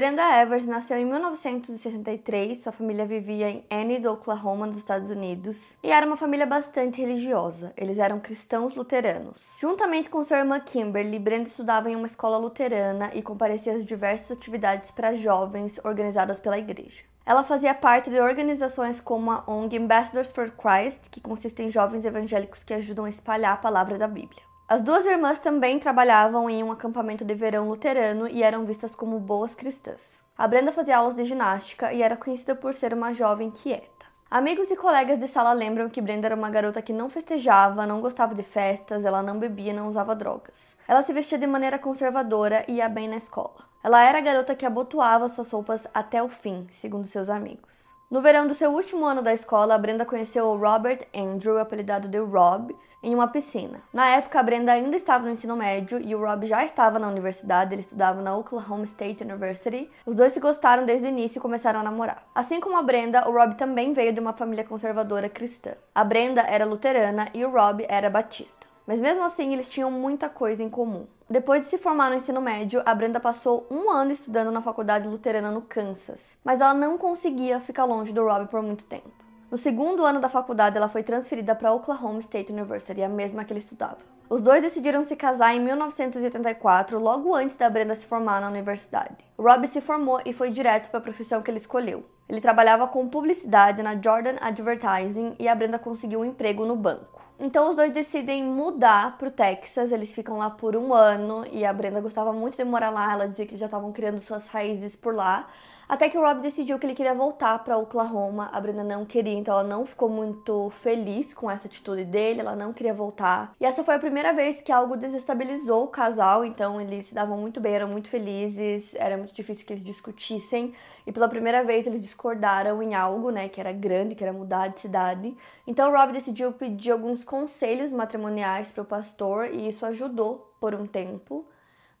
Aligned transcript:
Brenda 0.00 0.40
Evers 0.40 0.64
nasceu 0.64 0.96
em 0.96 1.04
1963, 1.04 2.62
sua 2.62 2.72
família 2.72 3.04
vivia 3.04 3.50
em 3.50 3.64
Enid, 3.68 4.06
Oklahoma, 4.06 4.66
nos 4.66 4.78
Estados 4.78 5.10
Unidos, 5.10 5.76
e 5.82 5.92
era 5.92 6.06
uma 6.06 6.16
família 6.16 6.46
bastante 6.46 7.02
religiosa. 7.02 7.74
Eles 7.76 7.98
eram 7.98 8.18
cristãos 8.18 8.74
luteranos. 8.74 9.36
Juntamente 9.60 10.08
com 10.08 10.24
sua 10.24 10.38
irmã 10.38 10.58
Kimberly, 10.58 11.18
Brenda 11.18 11.50
estudava 11.50 11.90
em 11.90 11.96
uma 11.96 12.06
escola 12.06 12.38
luterana 12.38 13.10
e 13.12 13.20
comparecia 13.20 13.74
às 13.74 13.84
diversas 13.84 14.38
atividades 14.38 14.90
para 14.90 15.12
jovens 15.12 15.78
organizadas 15.84 16.38
pela 16.38 16.56
igreja. 16.56 17.04
Ela 17.26 17.44
fazia 17.44 17.74
parte 17.74 18.08
de 18.08 18.18
organizações 18.18 19.02
como 19.02 19.30
a 19.30 19.44
ONG 19.46 19.76
Ambassadors 19.76 20.32
for 20.32 20.50
Christ, 20.50 21.10
que 21.10 21.20
consiste 21.20 21.62
em 21.62 21.70
jovens 21.70 22.06
evangélicos 22.06 22.64
que 22.64 22.72
ajudam 22.72 23.04
a 23.04 23.10
espalhar 23.10 23.52
a 23.52 23.58
palavra 23.58 23.98
da 23.98 24.08
Bíblia. 24.08 24.49
As 24.70 24.82
duas 24.82 25.04
irmãs 25.04 25.40
também 25.40 25.80
trabalhavam 25.80 26.48
em 26.48 26.62
um 26.62 26.70
acampamento 26.70 27.24
de 27.24 27.34
verão 27.34 27.68
luterano 27.68 28.28
e 28.28 28.40
eram 28.40 28.64
vistas 28.64 28.94
como 28.94 29.18
boas 29.18 29.52
cristãs. 29.52 30.22
A 30.38 30.46
Brenda 30.46 30.70
fazia 30.70 30.96
aulas 30.96 31.16
de 31.16 31.24
ginástica 31.24 31.92
e 31.92 32.00
era 32.00 32.16
conhecida 32.16 32.54
por 32.54 32.72
ser 32.72 32.94
uma 32.94 33.12
jovem 33.12 33.50
quieta. 33.50 34.06
Amigos 34.30 34.70
e 34.70 34.76
colegas 34.76 35.18
de 35.18 35.26
sala 35.26 35.52
lembram 35.52 35.88
que 35.88 36.00
Brenda 36.00 36.28
era 36.28 36.36
uma 36.36 36.50
garota 36.50 36.80
que 36.80 36.92
não 36.92 37.10
festejava, 37.10 37.84
não 37.84 38.00
gostava 38.00 38.32
de 38.32 38.44
festas, 38.44 39.04
ela 39.04 39.24
não 39.24 39.40
bebia, 39.40 39.74
não 39.74 39.88
usava 39.88 40.14
drogas. 40.14 40.76
Ela 40.86 41.02
se 41.02 41.12
vestia 41.12 41.36
de 41.36 41.48
maneira 41.48 41.76
conservadora 41.76 42.64
e 42.68 42.74
ia 42.74 42.88
bem 42.88 43.08
na 43.08 43.16
escola. 43.16 43.64
Ela 43.82 44.04
era 44.04 44.18
a 44.18 44.22
garota 44.22 44.54
que 44.54 44.64
abotoava 44.64 45.28
suas 45.28 45.50
roupas 45.50 45.84
até 45.92 46.22
o 46.22 46.28
fim, 46.28 46.68
segundo 46.70 47.08
seus 47.08 47.28
amigos. 47.28 47.92
No 48.08 48.20
verão 48.20 48.46
do 48.46 48.54
seu 48.54 48.72
último 48.72 49.04
ano 49.04 49.20
da 49.20 49.34
escola, 49.34 49.78
Brenda 49.78 50.04
conheceu 50.04 50.46
o 50.46 50.56
Robert 50.56 51.08
Andrew, 51.12 51.58
apelidado 51.58 52.06
de 52.06 52.18
Rob, 52.18 52.72
em 53.02 53.14
uma 53.14 53.28
piscina. 53.28 53.80
Na 53.92 54.08
época, 54.08 54.38
a 54.38 54.42
Brenda 54.42 54.72
ainda 54.72 54.96
estava 54.96 55.24
no 55.24 55.30
ensino 55.30 55.56
médio 55.56 56.00
e 56.00 56.14
o 56.14 56.20
Rob 56.20 56.46
já 56.46 56.64
estava 56.64 56.98
na 56.98 57.08
universidade, 57.08 57.74
ele 57.74 57.80
estudava 57.80 58.20
na 58.20 58.36
Oklahoma 58.36 58.84
State 58.84 59.22
University. 59.22 59.90
Os 60.04 60.14
dois 60.14 60.32
se 60.32 60.40
gostaram 60.40 60.84
desde 60.84 61.06
o 61.06 61.10
início 61.10 61.38
e 61.38 61.42
começaram 61.42 61.80
a 61.80 61.82
namorar. 61.82 62.24
Assim 62.34 62.60
como 62.60 62.76
a 62.76 62.82
Brenda, 62.82 63.28
o 63.28 63.32
Rob 63.32 63.54
também 63.54 63.92
veio 63.92 64.12
de 64.12 64.20
uma 64.20 64.32
família 64.32 64.64
conservadora 64.64 65.28
cristã. 65.28 65.72
A 65.94 66.04
Brenda 66.04 66.42
era 66.42 66.64
luterana 66.64 67.28
e 67.32 67.44
o 67.44 67.50
Rob 67.50 67.84
era 67.88 68.10
batista. 68.10 68.68
Mas 68.86 69.00
mesmo 69.00 69.22
assim, 69.22 69.52
eles 69.52 69.68
tinham 69.68 69.90
muita 69.90 70.28
coisa 70.28 70.62
em 70.62 70.68
comum. 70.68 71.06
Depois 71.28 71.62
de 71.62 71.70
se 71.70 71.78
formar 71.78 72.10
no 72.10 72.16
ensino 72.16 72.40
médio, 72.40 72.82
a 72.84 72.92
Brenda 72.92 73.20
passou 73.20 73.64
um 73.70 73.88
ano 73.88 74.10
estudando 74.10 74.50
na 74.50 74.60
faculdade 74.60 75.06
luterana 75.06 75.52
no 75.52 75.62
Kansas, 75.62 76.20
mas 76.42 76.60
ela 76.60 76.74
não 76.74 76.98
conseguia 76.98 77.60
ficar 77.60 77.84
longe 77.84 78.12
do 78.12 78.24
Rob 78.24 78.48
por 78.48 78.60
muito 78.60 78.84
tempo. 78.84 79.12
No 79.50 79.58
segundo 79.58 80.04
ano 80.04 80.20
da 80.20 80.28
faculdade, 80.28 80.76
ela 80.76 80.88
foi 80.88 81.02
transferida 81.02 81.56
para 81.56 81.72
Oklahoma 81.72 82.20
State 82.20 82.52
University, 82.52 83.02
a 83.02 83.08
mesma 83.08 83.44
que 83.44 83.52
ele 83.52 83.58
estudava. 83.58 83.98
Os 84.28 84.40
dois 84.40 84.62
decidiram 84.62 85.02
se 85.02 85.16
casar 85.16 85.56
em 85.56 85.60
1984, 85.60 87.00
logo 87.00 87.34
antes 87.34 87.56
da 87.56 87.68
Brenda 87.68 87.96
se 87.96 88.06
formar 88.06 88.40
na 88.40 88.48
universidade. 88.48 89.16
Rob 89.36 89.66
se 89.66 89.80
formou 89.80 90.20
e 90.24 90.32
foi 90.32 90.52
direto 90.52 90.88
para 90.88 90.98
a 91.00 91.02
profissão 91.02 91.42
que 91.42 91.50
ele 91.50 91.58
escolheu. 91.58 92.04
Ele 92.28 92.40
trabalhava 92.40 92.86
com 92.86 93.08
publicidade 93.08 93.82
na 93.82 94.00
Jordan 94.00 94.36
Advertising 94.40 95.34
e 95.36 95.48
a 95.48 95.54
Brenda 95.56 95.80
conseguiu 95.80 96.20
um 96.20 96.24
emprego 96.24 96.64
no 96.64 96.76
banco. 96.76 97.20
Então 97.40 97.70
os 97.70 97.74
dois 97.74 97.92
decidem 97.92 98.44
mudar 98.44 99.18
para 99.18 99.26
o 99.26 99.32
Texas, 99.32 99.90
eles 99.90 100.12
ficam 100.12 100.38
lá 100.38 100.48
por 100.48 100.76
um 100.76 100.94
ano 100.94 101.44
e 101.50 101.64
a 101.64 101.72
Brenda 101.72 102.00
gostava 102.00 102.32
muito 102.32 102.56
de 102.56 102.62
morar 102.62 102.90
lá, 102.90 103.12
ela 103.12 103.26
dizia 103.26 103.46
que 103.46 103.56
já 103.56 103.66
estavam 103.66 103.90
criando 103.90 104.20
suas 104.20 104.46
raízes 104.46 104.94
por 104.94 105.12
lá. 105.12 105.48
Até 105.90 106.08
que 106.08 106.16
o 106.16 106.20
Rob 106.20 106.40
decidiu 106.40 106.78
que 106.78 106.86
ele 106.86 106.94
queria 106.94 107.16
voltar 107.16 107.64
para 107.64 107.76
Oklahoma. 107.76 108.48
A 108.52 108.60
Brenda 108.60 108.84
não 108.84 109.04
queria, 109.04 109.36
então 109.36 109.52
ela 109.58 109.68
não 109.68 109.84
ficou 109.84 110.08
muito 110.08 110.70
feliz 110.82 111.34
com 111.34 111.50
essa 111.50 111.66
atitude 111.66 112.04
dele, 112.04 112.38
ela 112.38 112.54
não 112.54 112.72
queria 112.72 112.94
voltar. 112.94 113.52
E 113.60 113.66
essa 113.66 113.82
foi 113.82 113.96
a 113.96 113.98
primeira 113.98 114.32
vez 114.32 114.62
que 114.62 114.70
algo 114.70 114.96
desestabilizou 114.96 115.82
o 115.82 115.88
casal, 115.88 116.44
então 116.44 116.80
eles 116.80 117.08
se 117.08 117.14
davam 117.14 117.36
muito 117.36 117.60
bem, 117.60 117.74
eram 117.74 117.88
muito 117.88 118.08
felizes, 118.08 118.94
era 118.94 119.16
muito 119.16 119.34
difícil 119.34 119.66
que 119.66 119.72
eles 119.72 119.82
discutissem. 119.82 120.76
E 121.04 121.10
pela 121.10 121.28
primeira 121.28 121.64
vez 121.64 121.88
eles 121.88 122.02
discordaram 122.02 122.80
em 122.80 122.94
algo, 122.94 123.30
né, 123.30 123.48
que 123.48 123.60
era 123.60 123.72
grande, 123.72 124.14
que 124.14 124.22
era 124.22 124.32
mudar 124.32 124.68
de 124.68 124.78
cidade. 124.78 125.36
Então 125.66 125.90
o 125.90 125.96
Rob 125.96 126.12
decidiu 126.12 126.52
pedir 126.52 126.92
alguns 126.92 127.24
conselhos 127.24 127.92
matrimoniais 127.92 128.68
para 128.68 128.82
o 128.82 128.86
pastor 128.86 129.52
e 129.52 129.68
isso 129.68 129.84
ajudou 129.84 130.54
por 130.60 130.72
um 130.72 130.86
tempo, 130.86 131.44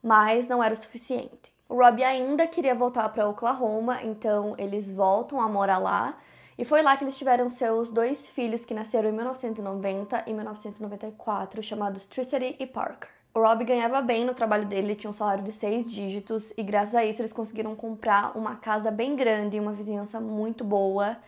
mas 0.00 0.46
não 0.46 0.62
era 0.62 0.74
o 0.74 0.76
suficiente. 0.76 1.50
O 1.70 1.76
Robbie 1.76 2.02
ainda 2.02 2.48
queria 2.48 2.74
voltar 2.74 3.08
para 3.10 3.28
Oklahoma, 3.28 4.02
então 4.02 4.56
eles 4.58 4.90
voltam 4.90 5.40
a 5.40 5.48
morar 5.48 5.78
lá. 5.78 6.18
E 6.58 6.64
foi 6.64 6.82
lá 6.82 6.96
que 6.96 7.04
eles 7.04 7.16
tiveram 7.16 7.48
seus 7.48 7.92
dois 7.92 8.28
filhos 8.30 8.64
que 8.64 8.74
nasceram 8.74 9.08
em 9.08 9.12
1990 9.12 10.24
e 10.26 10.34
1994, 10.34 11.62
chamados 11.62 12.06
Tricity 12.06 12.56
e 12.58 12.66
Parker. 12.66 13.08
O 13.32 13.38
Rob 13.38 13.64
ganhava 13.64 14.02
bem 14.02 14.24
no 14.24 14.34
trabalho 14.34 14.66
dele, 14.66 14.96
tinha 14.96 15.12
um 15.12 15.14
salário 15.14 15.44
de 15.44 15.52
seis 15.52 15.88
dígitos 15.88 16.42
e 16.56 16.62
graças 16.64 16.96
a 16.96 17.04
isso 17.04 17.22
eles 17.22 17.32
conseguiram 17.32 17.76
comprar 17.76 18.36
uma 18.36 18.56
casa 18.56 18.90
bem 18.90 19.14
grande 19.14 19.56
e 19.56 19.60
uma 19.60 19.72
vizinhança 19.72 20.18
muito 20.18 20.64
boa. 20.64 21.18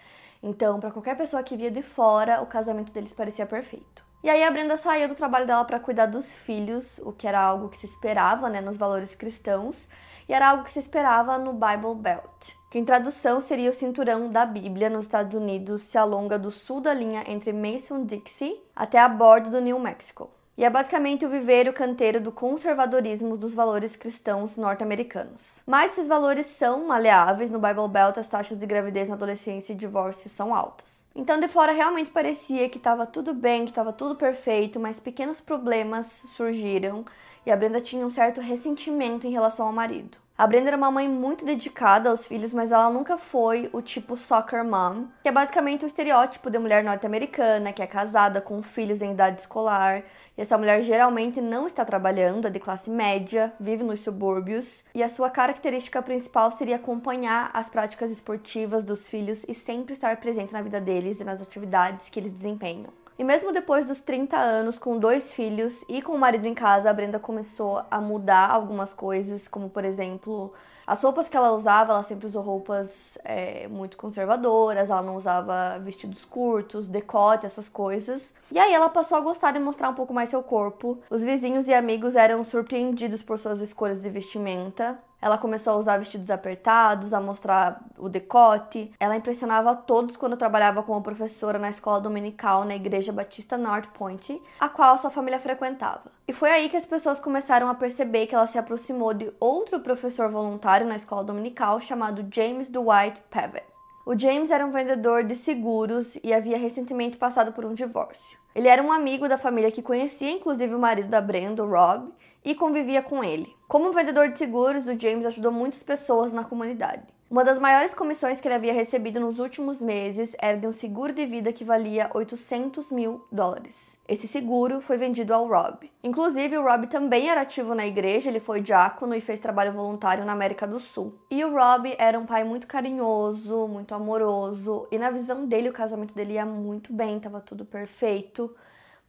Então, 0.43 0.81
para 0.81 0.91
qualquer 0.91 1.17
pessoa 1.17 1.45
que 1.45 1.57
via 1.57 1.71
de 1.71 1.83
fora, 1.83 2.43
o 2.43 2.47
casamento 2.47 2.91
deles 2.91 3.15
parecia 3.15 3.47
perfeito. 3.47 4.03
E 4.25 4.29
aí 4.29 4.43
a 4.43 4.51
Brenda 4.51 4.77
saiu 4.77 5.09
do 5.09 5.15
trabalho 5.15 5.47
dela 5.47 5.65
para 5.65 5.79
cuidar 5.79 6.07
dos 6.07 6.27
filhos, 6.35 6.99
o 7.05 7.13
que 7.13 7.29
era 7.29 7.41
algo 7.41 7.69
que 7.69 7.79
se 7.79 7.87
esperava, 7.87 8.49
né, 8.49 8.61
nos 8.61 8.77
valores 8.77 9.15
cristãos 9.15 9.87
e 10.28 10.33
era 10.33 10.50
algo 10.50 10.65
que 10.65 10.72
se 10.72 10.78
esperava 10.78 11.38
no 11.38 11.53
Bible 11.53 11.94
Belt, 11.94 12.55
que 12.71 12.78
em 12.78 12.84
tradução 12.84 13.41
seria 13.41 13.71
o 13.71 13.75
cinturão 13.75 14.31
da 14.31 14.47
Bíblia 14.47 14.88
nos 14.88 15.05
Estados 15.05 15.34
Unidos, 15.34 15.83
se 15.83 15.99
alonga 15.99 16.38
do 16.38 16.50
sul 16.50 16.81
da 16.81 16.94
linha 16.94 17.25
entre 17.27 17.53
Mason-Dixie 17.53 18.61
até 18.75 18.99
a 18.99 19.09
borda 19.09 19.50
do 19.50 19.61
New 19.61 19.78
Mexico. 19.78 20.31
E 20.56 20.65
é 20.65 20.71
basicamente 20.71 21.25
o 21.25 21.31
viveiro 21.31 21.72
canteiro 21.72 22.21
do 22.21 22.31
conservadorismo 22.31 23.38
dos 23.38 23.55
valores 23.55 23.97
cristãos 23.97 24.56
norte-americanos. 24.56 25.62
Mas 25.66 25.93
esses 25.93 26.06
valores 26.06 26.44
são 26.47 26.87
maleáveis, 26.87 27.49
no 27.49 27.59
Bible 27.59 27.88
Belt 27.88 28.19
as 28.19 28.28
taxas 28.28 28.59
de 28.59 28.66
gravidez 28.66 29.09
na 29.09 29.15
adolescência 29.15 29.72
e 29.72 29.77
divórcio 29.77 30.28
são 30.28 30.55
altas. 30.55 31.03
Então 31.15 31.41
de 31.41 31.49
fora 31.49 31.72
realmente 31.72 32.11
parecia 32.11 32.69
que 32.69 32.78
estava 32.78 33.06
tudo 33.06 33.34
bem, 33.34 33.65
que 33.65 33.71
estava 33.71 33.93
tudo 33.93 34.15
perfeito, 34.15 34.78
mas 34.78 35.00
pequenos 35.00 35.41
problemas 35.41 36.06
surgiram 36.37 37.05
e 37.45 37.51
a 37.51 37.57
Brenda 37.57 37.81
tinha 37.81 38.07
um 38.07 38.11
certo 38.11 38.41
ressentimento 38.41 39.27
em 39.27 39.31
relação 39.31 39.67
ao 39.67 39.73
marido. 39.73 40.23
A 40.37 40.47
Brenda 40.47 40.71
era 40.71 40.77
uma 40.77 40.91
mãe 40.91 41.09
muito 41.09 41.45
dedicada 41.45 42.09
aos 42.09 42.27
filhos, 42.27 42.55
mas 42.55 42.73
ela 42.73 42.91
nunca 42.91 43.19
foi 43.19 43.69
o 43.73 43.83
tipo 43.83 44.17
soccer 44.17 44.65
mom, 44.65 45.05
que 45.23 45.29
é 45.29 45.33
basicamente 45.33 45.85
o 45.85 45.87
estereótipo 45.87 46.51
de 46.51 46.59
mulher 46.59 46.83
norte-americana, 46.83 47.73
que 47.73 47.83
é 47.83 47.87
casada 47.87 48.41
com 48.41 48.63
filhos 48.63 49.03
em 49.03 49.13
idade 49.13 49.43
escolar. 49.43 50.03
E 50.37 50.41
essa 50.41 50.57
mulher 50.57 50.83
geralmente 50.83 51.41
não 51.41 51.67
está 51.67 51.85
trabalhando, 51.85 52.49
é 52.49 52.50
de 52.50 52.59
classe 52.59 52.89
média, 52.89 53.53
vive 53.61 53.85
nos 53.85 54.00
subúrbios, 54.00 54.83
e 54.95 55.03
a 55.03 55.09
sua 55.09 55.29
característica 55.29 56.00
principal 56.00 56.50
seria 56.50 56.77
acompanhar 56.77 57.50
as 57.53 57.69
práticas 57.69 58.11
esportivas 58.11 58.83
dos 58.83 59.09
filhos 59.09 59.45
e 59.47 59.55
sempre 59.55 59.93
estar 59.93 60.17
presente 60.17 60.53
na 60.53 60.62
vida 60.62 60.81
deles 60.81 61.21
e 61.21 61.25
nas 61.25 61.43
atividades 61.43 62.09
que 62.09 62.19
eles 62.19 62.33
desempenham. 62.33 63.01
E 63.19 63.25
mesmo 63.25 63.53
depois 63.53 63.87
dos 63.87 64.00
30 64.00 64.37
anos, 64.37 64.79
com 64.79 64.99
dois 64.99 65.32
filhos 65.32 65.85
e 65.88 66.00
com 66.00 66.12
o 66.12 66.19
marido 66.19 66.47
em 66.47 66.55
casa, 66.55 66.91
a 66.91 66.94
Brenda 66.94 67.19
começou 67.19 67.82
a 67.91 68.00
mudar 68.00 68.50
algumas 68.50 68.93
coisas, 68.93 69.47
como 69.47 69.69
por 69.69 69.85
exemplo, 69.85 70.53
as 70.87 71.03
roupas 71.03 71.29
que 71.29 71.37
ela 71.37 71.53
usava, 71.53 71.93
ela 71.93 72.03
sempre 72.03 72.26
usou 72.26 72.43
roupas 72.43 73.17
é, 73.25 73.69
muito 73.69 73.97
conservadoras, 73.97 74.91
ela 74.91 75.03
não 75.03 75.17
usava 75.17 75.79
vestidos 75.79 76.25
curtos, 76.25 76.88
decote, 76.88 77.47
essas 77.47 77.69
coisas. 77.69 78.32
E 78.50 78.59
aí 78.59 78.73
ela 78.73 78.88
passou 78.88 79.17
a 79.17 79.20
gostar 79.20 79.53
de 79.53 79.59
mostrar 79.59 79.88
um 79.88 79.94
pouco 79.94 80.12
mais 80.12 80.29
seu 80.29 80.43
corpo. 80.43 80.99
Os 81.09 81.23
vizinhos 81.23 81.69
e 81.69 81.75
amigos 81.75 82.17
eram 82.17 82.43
surpreendidos 82.44 83.23
por 83.23 83.38
suas 83.38 83.61
escolhas 83.61 84.03
de 84.03 84.11
vestimenta. 84.11 84.99
Ela 85.23 85.39
começou 85.39 85.75
a 85.75 85.77
usar 85.77 85.99
vestidos 85.99 86.29
apertados, 86.31 87.15
a 87.15 87.21
mostrar 87.21 87.81
o 87.97 88.09
decote. 88.09 88.93
Ela 88.99 89.17
impressionava 89.17 89.77
todos 89.77 90.17
quando 90.17 90.37
trabalhava 90.37 90.83
como 90.83 91.01
professora 91.01 91.61
na 91.61 91.71
escola 91.71 92.01
dominical 92.01 92.65
na 92.65 92.75
Igreja 92.75 93.13
Batista 93.13 93.57
North 93.57 93.89
Point, 93.95 94.43
a 94.59 94.69
qual 94.69 94.99
sua 94.99 95.11
família 95.11 95.39
frequentava. 95.39 96.11
E 96.27 96.33
foi 96.33 96.51
aí 96.51 96.69
que 96.69 96.77
as 96.77 96.85
pessoas 96.85 97.21
começaram 97.21 97.69
a 97.69 97.75
perceber 97.75 98.27
que 98.27 98.35
ela 98.35 98.47
se 98.47 98.59
aproximou 98.59 99.15
de 99.15 99.33
outro 99.39 99.79
professor 99.79 100.29
voluntário 100.29 100.89
na 100.89 100.97
escola 100.97 101.23
dominical 101.23 101.79
chamado 101.79 102.27
James 102.29 102.69
Dwight 102.69 103.23
Pavitt. 103.31 103.73
O 104.05 104.19
James 104.19 104.51
era 104.51 104.67
um 104.67 104.73
vendedor 104.73 105.23
de 105.23 105.37
seguros 105.37 106.19
e 106.25 106.35
havia 106.35 106.59
recentemente 106.59 107.17
passado 107.17 107.53
por 107.53 107.65
um 107.65 107.73
divórcio. 107.73 108.37
Ele 108.53 108.67
era 108.67 108.83
um 108.83 108.91
amigo 108.91 109.29
da 109.29 109.39
família 109.39 109.71
que 109.71 109.81
conhecia 109.81 110.33
inclusive 110.33 110.75
o 110.75 110.79
marido 110.79 111.09
da 111.09 111.21
Brenda, 111.21 111.63
o 111.63 111.71
Rob, 111.71 112.11
e 112.44 112.55
convivia 112.55 113.03
com 113.03 113.23
ele. 113.23 113.55
Como 113.69 113.93
vendedor 113.93 114.29
de 114.29 114.39
seguros, 114.39 114.87
o 114.87 114.99
James 114.99 115.27
ajudou 115.27 115.53
muitas 115.53 115.83
pessoas 115.83 116.33
na 116.33 116.44
comunidade. 116.44 117.03
Uma 117.33 117.44
das 117.44 117.59
maiores 117.59 117.94
comissões 117.94 118.43
que 118.43 118.47
ele 118.47 118.56
havia 118.56 118.75
recebido 118.75 119.19
nos 119.19 119.39
últimos 119.39 119.81
meses 119.81 120.37
era 120.39 120.59
de 120.59 120.67
um 120.67 120.73
seguro 120.73 121.15
de 121.15 121.25
vida 121.25 121.50
que 121.50 121.65
valia 121.65 122.11
800 122.12 122.91
mil 122.91 123.27
dólares. 123.33 123.91
Esse 124.06 124.29
seguro 124.29 124.83
foi 124.83 124.99
vendido 124.99 125.33
ao 125.33 125.49
Rob. 125.49 125.91
Inclusive, 126.05 126.59
o 126.59 126.62
Rob 126.62 126.89
também 126.89 127.31
era 127.31 127.41
ativo 127.41 127.75
na 127.75 127.87
igreja, 127.87 128.29
ele 128.29 128.39
foi 128.39 128.61
diácono 128.61 129.15
e 129.15 129.21
fez 129.23 129.41
trabalho 129.41 129.73
voluntário 129.73 130.27
na 130.27 130.33
América 130.33 130.67
do 130.67 130.79
Sul. 130.79 131.15
E 131.31 131.43
o 131.43 131.50
Rob 131.56 131.95
era 131.97 132.19
um 132.19 132.27
pai 132.27 132.45
muito 132.45 132.67
carinhoso, 132.67 133.67
muito 133.67 133.95
amoroso, 133.95 134.87
e 134.93 134.99
na 134.99 135.11
visão 135.11 135.47
dele 135.47 135.71
o 135.71 135.73
casamento 135.73 136.12
dele 136.12 136.35
ia 136.35 136.45
muito 136.45 136.93
bem, 136.93 137.17
estava 137.17 137.41
tudo 137.41 137.65
perfeito. 137.65 138.55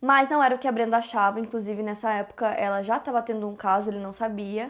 Mas 0.04 0.28
não 0.28 0.44
era 0.44 0.54
o 0.54 0.58
que 0.58 0.68
a 0.68 0.72
Brenda 0.72 0.98
achava, 0.98 1.40
inclusive 1.40 1.82
nessa 1.82 2.12
época 2.12 2.48
ela 2.48 2.84
já 2.84 2.98
estava 2.98 3.22
tendo 3.22 3.48
um 3.48 3.56
caso, 3.56 3.90
ele 3.90 4.00
não 4.00 4.12
sabia. 4.12 4.70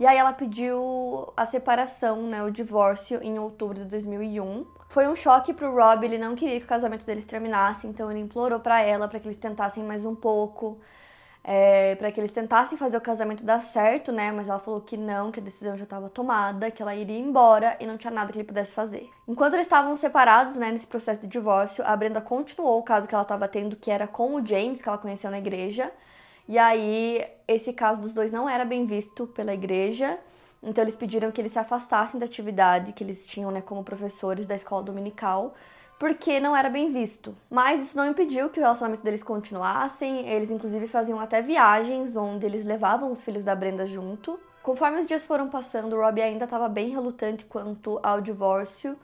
E 0.00 0.04
aí 0.04 0.16
ela 0.16 0.32
pediu 0.32 1.32
a 1.36 1.46
separação, 1.46 2.22
né, 2.22 2.42
o 2.42 2.50
divórcio, 2.50 3.22
em 3.22 3.38
outubro 3.38 3.78
de 3.78 3.84
2001. 3.84 4.66
Foi 4.88 5.06
um 5.06 5.14
choque 5.14 5.54
pro 5.54 5.72
Rob, 5.72 6.04
ele 6.04 6.18
não 6.18 6.34
queria 6.34 6.58
que 6.58 6.66
o 6.66 6.68
casamento 6.68 7.06
deles 7.06 7.24
terminasse, 7.24 7.86
então 7.86 8.10
ele 8.10 8.18
implorou 8.18 8.58
para 8.58 8.82
ela 8.82 9.06
para 9.06 9.20
que 9.20 9.28
eles 9.28 9.36
tentassem 9.36 9.84
mais 9.84 10.04
um 10.04 10.16
pouco, 10.16 10.80
é, 11.46 11.94
para 11.96 12.10
que 12.10 12.18
eles 12.18 12.30
tentassem 12.30 12.78
fazer 12.78 12.96
o 12.96 13.00
casamento 13.02 13.44
dar 13.44 13.60
certo, 13.60 14.10
né? 14.10 14.32
Mas 14.32 14.48
ela 14.48 14.58
falou 14.58 14.80
que 14.80 14.96
não, 14.96 15.30
que 15.30 15.38
a 15.38 15.42
decisão 15.42 15.76
já 15.76 15.84
estava 15.84 16.08
tomada, 16.08 16.70
que 16.70 16.80
ela 16.80 16.94
iria 16.94 17.18
embora 17.18 17.76
e 17.78 17.86
não 17.86 17.98
tinha 17.98 18.10
nada 18.10 18.32
que 18.32 18.38
ele 18.38 18.48
pudesse 18.48 18.72
fazer. 18.72 19.10
Enquanto 19.28 19.52
eles 19.52 19.66
estavam 19.66 19.94
separados, 19.94 20.54
né, 20.54 20.72
nesse 20.72 20.86
processo 20.86 21.20
de 21.20 21.26
divórcio, 21.26 21.84
a 21.86 21.94
Brenda 21.94 22.22
continuou 22.22 22.78
o 22.78 22.82
caso 22.82 23.06
que 23.06 23.14
ela 23.14 23.22
estava 23.22 23.46
tendo, 23.46 23.76
que 23.76 23.90
era 23.90 24.06
com 24.06 24.36
o 24.36 24.46
James, 24.46 24.80
que 24.80 24.88
ela 24.88 24.96
conheceu 24.96 25.30
na 25.30 25.38
igreja. 25.38 25.92
E 26.48 26.58
aí, 26.58 27.22
esse 27.46 27.74
caso 27.74 28.00
dos 28.00 28.12
dois 28.12 28.32
não 28.32 28.48
era 28.48 28.64
bem 28.64 28.86
visto 28.86 29.26
pela 29.26 29.52
igreja, 29.52 30.18
então 30.62 30.82
eles 30.82 30.96
pediram 30.96 31.30
que 31.30 31.40
eles 31.40 31.52
se 31.52 31.58
afastassem 31.58 32.18
da 32.18 32.24
atividade 32.24 32.92
que 32.92 33.04
eles 33.04 33.26
tinham, 33.26 33.50
né, 33.50 33.60
como 33.60 33.84
professores 33.84 34.46
da 34.46 34.54
escola 34.54 34.82
dominical, 34.82 35.54
porque 36.04 36.38
não 36.38 36.54
era 36.54 36.68
bem 36.68 36.90
visto. 36.92 37.34
Mas 37.48 37.82
isso 37.82 37.96
não 37.96 38.06
impediu 38.06 38.50
que 38.50 38.60
o 38.60 38.62
relacionamento 38.62 39.02
deles 39.02 39.22
continuassem, 39.22 40.28
eles 40.28 40.50
inclusive 40.50 40.86
faziam 40.86 41.18
até 41.18 41.40
viagens 41.40 42.14
onde 42.14 42.44
eles 42.44 42.62
levavam 42.62 43.10
os 43.10 43.24
filhos 43.24 43.42
da 43.42 43.56
Brenda 43.56 43.86
junto. 43.86 44.38
Conforme 44.62 44.98
os 44.98 45.06
dias 45.06 45.24
foram 45.24 45.48
passando, 45.48 45.96
Robbie 45.96 46.20
ainda 46.20 46.44
estava 46.44 46.68
bem 46.68 46.90
relutante 46.90 47.46
quanto 47.46 47.98
ao 48.02 48.20
divórcio, 48.20 48.98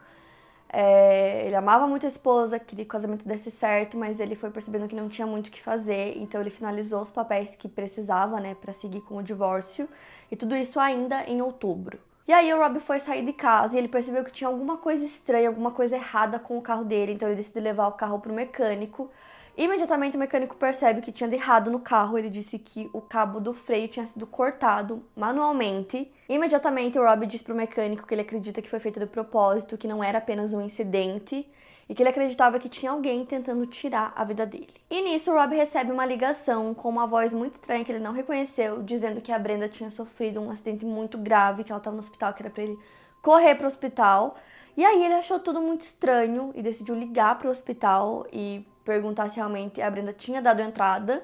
é, 0.71 1.47
ele 1.47 1.55
amava 1.55 1.87
muito 1.87 2.05
a 2.05 2.07
esposa, 2.07 2.59
queria 2.59 2.85
que 2.85 2.89
o 2.89 2.91
casamento 2.91 3.27
desse 3.27 3.49
certo, 3.49 3.97
mas 3.97 4.19
ele 4.19 4.35
foi 4.35 4.51
percebendo 4.51 4.87
que 4.87 4.95
não 4.95 5.09
tinha 5.09 5.25
muito 5.25 5.47
o 5.47 5.51
que 5.51 5.59
fazer, 5.59 6.15
então 6.19 6.39
ele 6.39 6.51
finalizou 6.51 7.01
os 7.01 7.09
papéis 7.09 7.55
que 7.55 7.67
precisava, 7.67 8.39
né, 8.39 8.53
para 8.53 8.73
seguir 8.73 9.01
com 9.01 9.17
o 9.17 9.23
divórcio, 9.23 9.89
e 10.29 10.35
tudo 10.35 10.55
isso 10.55 10.79
ainda 10.79 11.23
em 11.23 11.41
outubro. 11.41 11.97
E 12.27 12.33
aí 12.33 12.53
o 12.53 12.57
Rob 12.57 12.79
foi 12.79 12.99
sair 12.99 13.25
de 13.25 13.33
casa 13.33 13.75
e 13.75 13.77
ele 13.77 13.87
percebeu 13.87 14.23
que 14.23 14.31
tinha 14.31 14.47
alguma 14.47 14.77
coisa 14.77 15.05
estranha, 15.05 15.49
alguma 15.49 15.71
coisa 15.71 15.95
errada 15.95 16.39
com 16.39 16.57
o 16.57 16.61
carro 16.61 16.85
dele, 16.85 17.13
então 17.13 17.27
ele 17.27 17.35
decidiu 17.35 17.61
levar 17.61 17.87
o 17.87 17.93
carro 17.93 18.19
pro 18.19 18.31
mecânico. 18.33 19.11
Imediatamente 19.57 20.15
o 20.15 20.19
mecânico 20.19 20.55
percebe 20.55 21.01
que 21.01 21.11
tinha 21.11 21.27
de 21.27 21.35
errado 21.35 21.69
no 21.69 21.79
carro. 21.79 22.17
Ele 22.17 22.29
disse 22.29 22.57
que 22.57 22.89
o 22.93 23.01
cabo 23.01 23.39
do 23.39 23.53
freio 23.53 23.87
tinha 23.87 24.07
sido 24.07 24.25
cortado 24.25 25.03
manualmente. 25.15 26.11
Imediatamente 26.29 26.97
o 26.97 27.03
Rob 27.03 27.25
diz 27.25 27.41
pro 27.41 27.53
mecânico 27.53 28.07
que 28.07 28.13
ele 28.13 28.21
acredita 28.21 28.61
que 28.61 28.69
foi 28.69 28.79
feito 28.79 28.99
de 28.99 29.05
propósito, 29.07 29.77
que 29.77 29.87
não 29.87 30.03
era 30.03 30.19
apenas 30.19 30.53
um 30.53 30.61
incidente 30.61 31.47
e 31.91 31.93
que 31.93 32.01
ele 32.01 32.09
acreditava 32.09 32.57
que 32.57 32.69
tinha 32.69 32.89
alguém 32.89 33.25
tentando 33.25 33.67
tirar 33.67 34.13
a 34.15 34.23
vida 34.23 34.45
dele. 34.45 34.73
E 34.89 35.01
nisso 35.01 35.29
Rob 35.29 35.53
recebe 35.53 35.91
uma 35.91 36.05
ligação 36.05 36.73
com 36.73 36.87
uma 36.87 37.05
voz 37.05 37.33
muito 37.33 37.55
estranha 37.55 37.83
que 37.83 37.91
ele 37.91 37.99
não 37.99 38.13
reconheceu, 38.13 38.81
dizendo 38.81 39.19
que 39.19 39.29
a 39.29 39.37
Brenda 39.37 39.67
tinha 39.67 39.91
sofrido 39.91 40.39
um 40.39 40.49
acidente 40.49 40.85
muito 40.85 41.17
grave, 41.17 41.65
que 41.65 41.71
ela 41.73 41.79
estava 41.79 41.93
no 41.93 41.99
hospital, 41.99 42.33
que 42.33 42.43
era 42.43 42.49
para 42.49 42.63
ele 42.63 42.79
correr 43.21 43.55
para 43.55 43.65
o 43.65 43.67
hospital. 43.67 44.37
E 44.77 44.85
aí 44.85 45.03
ele 45.03 45.15
achou 45.15 45.37
tudo 45.37 45.59
muito 45.59 45.81
estranho 45.81 46.53
e 46.55 46.61
decidiu 46.61 46.95
ligar 46.95 47.37
para 47.37 47.49
o 47.49 47.51
hospital 47.51 48.25
e 48.31 48.65
perguntar 48.85 49.27
se 49.27 49.35
realmente 49.35 49.81
a 49.81 49.91
Brenda 49.91 50.13
tinha 50.13 50.41
dado 50.41 50.61
entrada. 50.61 51.21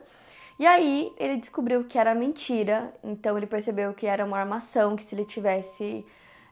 E 0.60 0.66
aí 0.68 1.14
ele 1.18 1.38
descobriu 1.38 1.86
que 1.86 1.98
era 1.98 2.14
mentira, 2.14 2.94
então 3.02 3.38
ele 3.38 3.48
percebeu 3.48 3.94
que 3.94 4.06
era 4.06 4.26
uma 4.26 4.38
armação, 4.38 4.98
que 4.98 5.06
se 5.06 5.16
ele 5.16 5.24
tivesse 5.24 6.06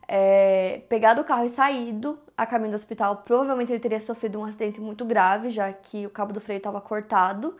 é, 0.07 0.81
pegado 0.89 1.21
o 1.21 1.23
carro 1.23 1.45
e 1.45 1.49
saído 1.49 2.19
a 2.37 2.45
caminho 2.45 2.71
do 2.71 2.75
hospital, 2.75 3.17
provavelmente 3.17 3.71
ele 3.71 3.79
teria 3.79 3.99
sofrido 3.99 4.39
um 4.39 4.45
acidente 4.45 4.79
muito 4.79 5.05
grave, 5.05 5.49
já 5.49 5.71
que 5.71 6.05
o 6.05 6.09
cabo 6.09 6.33
do 6.33 6.41
freio 6.41 6.57
estava 6.57 6.81
cortado. 6.81 7.55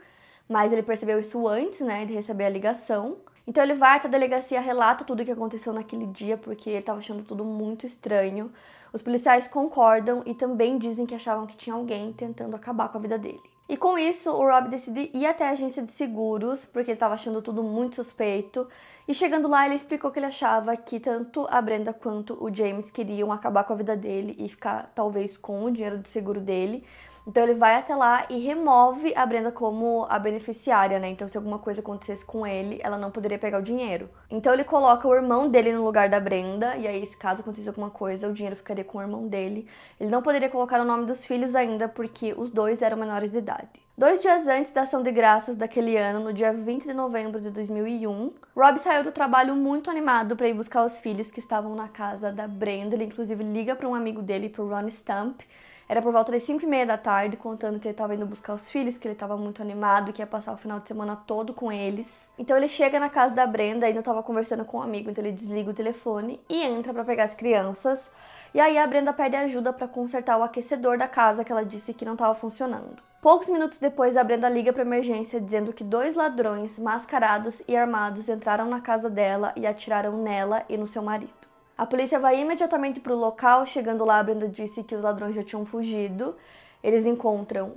Mas 0.48 0.72
ele 0.72 0.84
percebeu 0.84 1.20
isso 1.20 1.48
antes, 1.48 1.80
né, 1.80 2.06
de 2.06 2.14
receber 2.14 2.46
a 2.46 2.50
ligação. 2.50 3.18
Então 3.48 3.64
ele 3.64 3.74
vai 3.76 3.98
até 3.98 4.08
a 4.08 4.12
delegacia, 4.12 4.60
relata 4.60 5.04
tudo 5.04 5.22
o 5.22 5.26
que 5.26 5.32
aconteceu 5.32 5.74
naquele 5.74 6.06
dia, 6.08 6.38
porque 6.38 6.70
ele 6.70 6.80
estava 6.80 7.00
achando 7.00 7.24
tudo 7.24 7.44
muito 7.44 7.86
estranho. 7.86 8.52
Os 8.94 9.02
policiais 9.02 9.48
concordam 9.48 10.24
e 10.26 10.34
também 10.34 10.78
dizem 10.78 11.06
que 11.06 11.16
achavam 11.16 11.46
que 11.46 11.58
tinha 11.58 11.76
alguém 11.76 12.14
tentando 12.14 12.56
acabar 12.56 12.90
com 12.90 12.98
a 12.98 13.02
vida 13.02 13.18
dele. 13.18 13.55
E 13.68 13.76
com 13.76 13.98
isso, 13.98 14.32
o 14.32 14.48
Rob 14.48 14.70
decide 14.70 15.10
ir 15.12 15.26
até 15.26 15.48
a 15.48 15.52
agência 15.52 15.82
de 15.82 15.92
seguros, 15.92 16.64
porque 16.66 16.92
ele 16.92 16.96
estava 16.96 17.16
achando 17.16 17.42
tudo 17.42 17.64
muito 17.64 17.96
suspeito. 17.96 18.68
E 19.08 19.14
chegando 19.14 19.48
lá, 19.48 19.66
ele 19.66 19.76
explicou 19.76 20.12
que 20.12 20.20
ele 20.20 20.28
achava 20.28 20.76
que 20.78 21.00
tanto 21.00 21.48
a 21.50 21.62
Brenda 21.62 21.92
quanto 21.92 22.38
o 22.44 22.54
James 22.54 22.92
queriam 22.92 23.32
acabar 23.32 23.64
com 23.64 23.74
a 23.74 23.76
vida 23.76 23.98
dele 23.98 24.36
e 24.38 24.48
ficar 24.50 24.92
talvez 24.94 25.36
com 25.38 25.64
o 25.64 25.72
dinheiro 25.72 25.98
do 25.98 26.08
seguro 26.08 26.40
dele. 26.40 26.84
Então 27.27 27.44
ele 27.44 27.56
vai 27.56 27.75
até 27.75 27.95
lá 27.95 28.25
e 28.30 28.38
remove 28.38 29.13
a 29.16 29.25
Brenda 29.25 29.51
como 29.51 30.06
a 30.10 30.19
beneficiária, 30.19 31.00
né? 31.00 31.10
Então 31.10 31.27
se 31.27 31.38
alguma 31.38 31.57
coisa 31.57 31.81
acontecesse 31.81 32.24
com 32.24 32.45
ele, 32.45 32.80
ela 32.83 32.98
não 32.98 33.10
poderia 33.10 33.39
pegar 33.39 33.60
o 33.60 33.63
dinheiro. 33.63 34.10
Então 34.30 34.54
ele 34.54 34.63
coloca 34.63 35.07
o 35.07 35.13
irmão 35.16 35.50
dele 35.50 35.74
no 35.74 35.83
lugar 35.83 36.07
da 36.07 36.19
Brenda, 36.19 36.75
e 36.75 36.88
aí 36.88 37.06
se 37.06 37.18
caso 37.18 37.42
acontecesse 37.42 37.69
alguma 37.69 37.89
coisa, 37.89 38.27
o 38.27 38.33
dinheiro 38.33 38.56
ficaria 38.56 38.83
com 38.83 39.00
o 39.00 39.01
irmão 39.01 39.27
dele. 39.27 39.68
Ele 40.00 40.10
não 40.10 40.22
poderia 40.22 40.50
colocar 40.50 40.80
o 40.80 40.86
nome 40.86 41.06
dos 41.06 41.25
filhos 41.25 41.56
ainda, 41.56 41.88
porque 41.88 42.33
os 42.38 42.50
dois 42.50 42.81
eram 42.81 42.98
menores 42.98 43.31
de 43.31 43.39
idade. 43.39 43.86
Dois 43.98 44.22
dias 44.22 44.45
antes 44.45 44.74
da 44.74 44.81
ação 44.81 45.01
de 45.01 45.10
graças 45.10 45.56
daquele 45.56 45.95
ano, 45.95 46.19
no 46.19 46.33
dia 46.33 46.51
20 46.51 46.83
de 46.83 46.94
novembro 46.94 47.39
de 47.39 47.50
2001, 47.50 48.33
Rob 48.54 48.77
saiu 48.80 49.06
do 49.06 49.12
trabalho 49.13 49.55
muito 49.55 49.89
animado 49.89 50.36
para 50.36 50.50
ir 50.50 50.53
buscar 50.53 50.84
os 50.84 50.98
filhos 50.98 51.32
que 51.32 51.39
estavam 51.39 51.74
na 51.75 51.88
casa 51.88 52.29
da 52.29 52.46
Brenda. 52.46 52.94
Ele 52.94 53.05
inclusive 53.05 53.41
liga 53.41 53.74
para 53.74 53.88
um 53.88 53.96
amigo 53.96 54.22
dele, 54.22 54.50
para 54.50 54.65
Ron 54.65 54.91
Stump, 54.91 55.39
era 55.88 56.01
por 56.01 56.12
volta 56.12 56.32
das 56.32 56.44
5 56.44 56.63
e 56.63 56.68
meia 56.68 56.86
da 56.86 56.98
tarde, 56.98 57.38
contando 57.38 57.80
que 57.80 57.88
ele 57.88 57.94
estava 57.94 58.15
indo 58.15 58.25
buscar 58.25 58.56
os 58.56 58.70
filhos, 58.72 58.98
que 58.98 59.08
ele 59.08 59.13
estava 59.13 59.38
muito 59.38 59.62
animado, 59.62 60.12
que 60.12 60.22
ia 60.22 60.27
passar 60.27 60.54
o 60.54 60.58
final 60.58 60.80
de 60.80 60.88
semana 60.88 61.15
todo 61.15 61.54
com 61.54 61.72
eles. 61.72 62.27
Então 62.39 62.58
ele 62.58 62.68
chega 62.68 63.00
na 63.00 63.10
casa 63.10 63.36
da 63.36 63.46
Brenda, 63.46 63.86
ainda 63.86 64.00
estava 64.00 64.24
conversando 64.24 64.65
com 64.65 64.80
um 64.80 64.82
amigo, 64.82 65.12
então 65.12 65.24
ele 65.24 65.34
desliga 65.34 65.70
o 65.70 65.75
telefone 65.75 66.42
e 66.50 66.63
entra 66.63 66.92
para 66.92 67.04
pegar 67.04 67.25
as 67.25 67.36
crianças. 67.36 68.10
E 68.54 68.60
aí 68.60 68.77
a 68.77 68.88
Brenda 68.88 69.13
pede 69.13 69.36
ajuda 69.36 69.72
para 69.72 69.88
consertar 69.88 70.38
o 70.38 70.44
aquecedor 70.44 70.98
da 70.98 71.08
casa 71.08 71.44
que 71.44 71.51
ela 71.51 71.63
disse 71.63 71.94
que 71.94 72.06
não 72.06 72.13
estava 72.13 72.34
funcionando. 72.34 73.04
Poucos 73.22 73.50
minutos 73.50 73.77
depois, 73.80 74.15
a 74.15 74.24
Brenda 74.24 74.48
liga 74.48 74.72
para 74.72 74.84
emergência 74.84 75.42
dizendo 75.42 75.74
que 75.74 75.84
dois 75.84 76.15
ladrões 76.15 76.80
mascarados 76.80 77.62
e 77.68 77.75
armados 77.75 78.30
entraram 78.30 78.65
na 78.65 78.80
casa 78.80 79.10
dela 79.10 79.51
e 79.56 79.68
atiraram 79.68 80.18
nela 80.18 80.63
e 80.70 80.77
no 80.77 80.88
seu 80.88 81.01
marido. 81.01 81.34
A 81.77 81.86
polícia 81.86 82.17
vai 82.17 82.39
imediatamente 82.39 83.01
para 83.01 83.13
o 83.13 83.17
local. 83.17 83.65
Chegando 83.65 84.05
lá, 84.05 84.20
a 84.20 84.24
Brenda 84.24 84.48
disse 84.48 84.82
que 84.82 84.96
os 84.96 85.01
ladrões 85.01 85.36
já 85.36 85.44
tinham 85.44 85.65
fugido. 85.65 86.36
Eles 86.82 87.05
encontram 87.05 87.74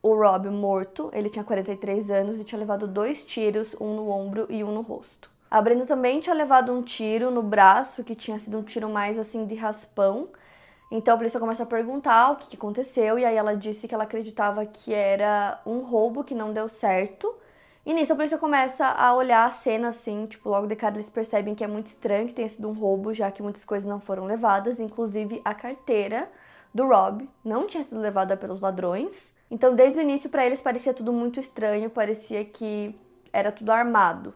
o 0.00 0.14
Rob 0.14 0.48
morto. 0.48 1.10
Ele 1.12 1.28
tinha 1.28 1.44
43 1.44 2.10
anos 2.12 2.38
e 2.38 2.44
tinha 2.44 2.58
levado 2.58 2.86
dois 2.86 3.24
tiros, 3.24 3.74
um 3.80 3.96
no 3.96 4.08
ombro 4.08 4.46
e 4.48 4.62
um 4.62 4.72
no 4.72 4.82
rosto. 4.82 5.28
A 5.50 5.60
Brenda 5.60 5.84
também 5.84 6.20
tinha 6.20 6.34
levado 6.34 6.72
um 6.72 6.80
tiro 6.80 7.28
no 7.32 7.42
braço, 7.42 8.04
que 8.04 8.14
tinha 8.14 8.38
sido 8.38 8.56
um 8.56 8.62
tiro 8.62 8.88
mais 8.88 9.18
assim 9.18 9.44
de 9.44 9.56
raspão. 9.56 10.28
Então 10.92 11.14
a 11.14 11.16
polícia 11.16 11.40
começa 11.40 11.64
a 11.64 11.66
perguntar 11.66 12.30
o 12.30 12.36
que 12.36 12.56
aconteceu 12.56 13.18
e 13.18 13.24
aí 13.24 13.34
ela 13.34 13.56
disse 13.56 13.88
que 13.88 13.94
ela 13.94 14.04
acreditava 14.04 14.64
que 14.64 14.94
era 14.94 15.60
um 15.66 15.80
roubo 15.80 16.22
que 16.22 16.34
não 16.34 16.52
deu 16.52 16.68
certo 16.68 17.34
e 17.84 17.94
nisso 17.94 18.12
a 18.12 18.16
polícia 18.16 18.36
começa 18.36 18.86
a 18.86 19.14
olhar 19.14 19.44
a 19.44 19.50
cena 19.50 19.88
assim, 19.88 20.26
tipo, 20.26 20.48
logo 20.48 20.66
de 20.66 20.76
cara 20.76 20.96
eles 20.96 21.08
percebem 21.08 21.54
que 21.54 21.64
é 21.64 21.66
muito 21.66 21.86
estranho 21.86 22.26
que 22.26 22.34
tenha 22.34 22.48
sido 22.48 22.68
um 22.68 22.72
roubo, 22.72 23.14
já 23.14 23.30
que 23.30 23.42
muitas 23.42 23.64
coisas 23.64 23.88
não 23.88 23.98
foram 24.00 24.26
levadas, 24.26 24.78
inclusive 24.78 25.40
a 25.44 25.54
carteira 25.54 26.30
do 26.74 26.86
Rob 26.86 27.28
não 27.44 27.66
tinha 27.66 27.82
sido 27.82 27.98
levada 27.98 28.36
pelos 28.36 28.60
ladrões. 28.60 29.32
Então, 29.50 29.74
desde 29.74 29.98
o 29.98 30.02
início 30.02 30.30
para 30.30 30.46
eles 30.46 30.60
parecia 30.60 30.94
tudo 30.94 31.12
muito 31.12 31.40
estranho, 31.40 31.90
parecia 31.90 32.44
que 32.44 32.94
era 33.32 33.50
tudo 33.50 33.72
armado. 33.72 34.34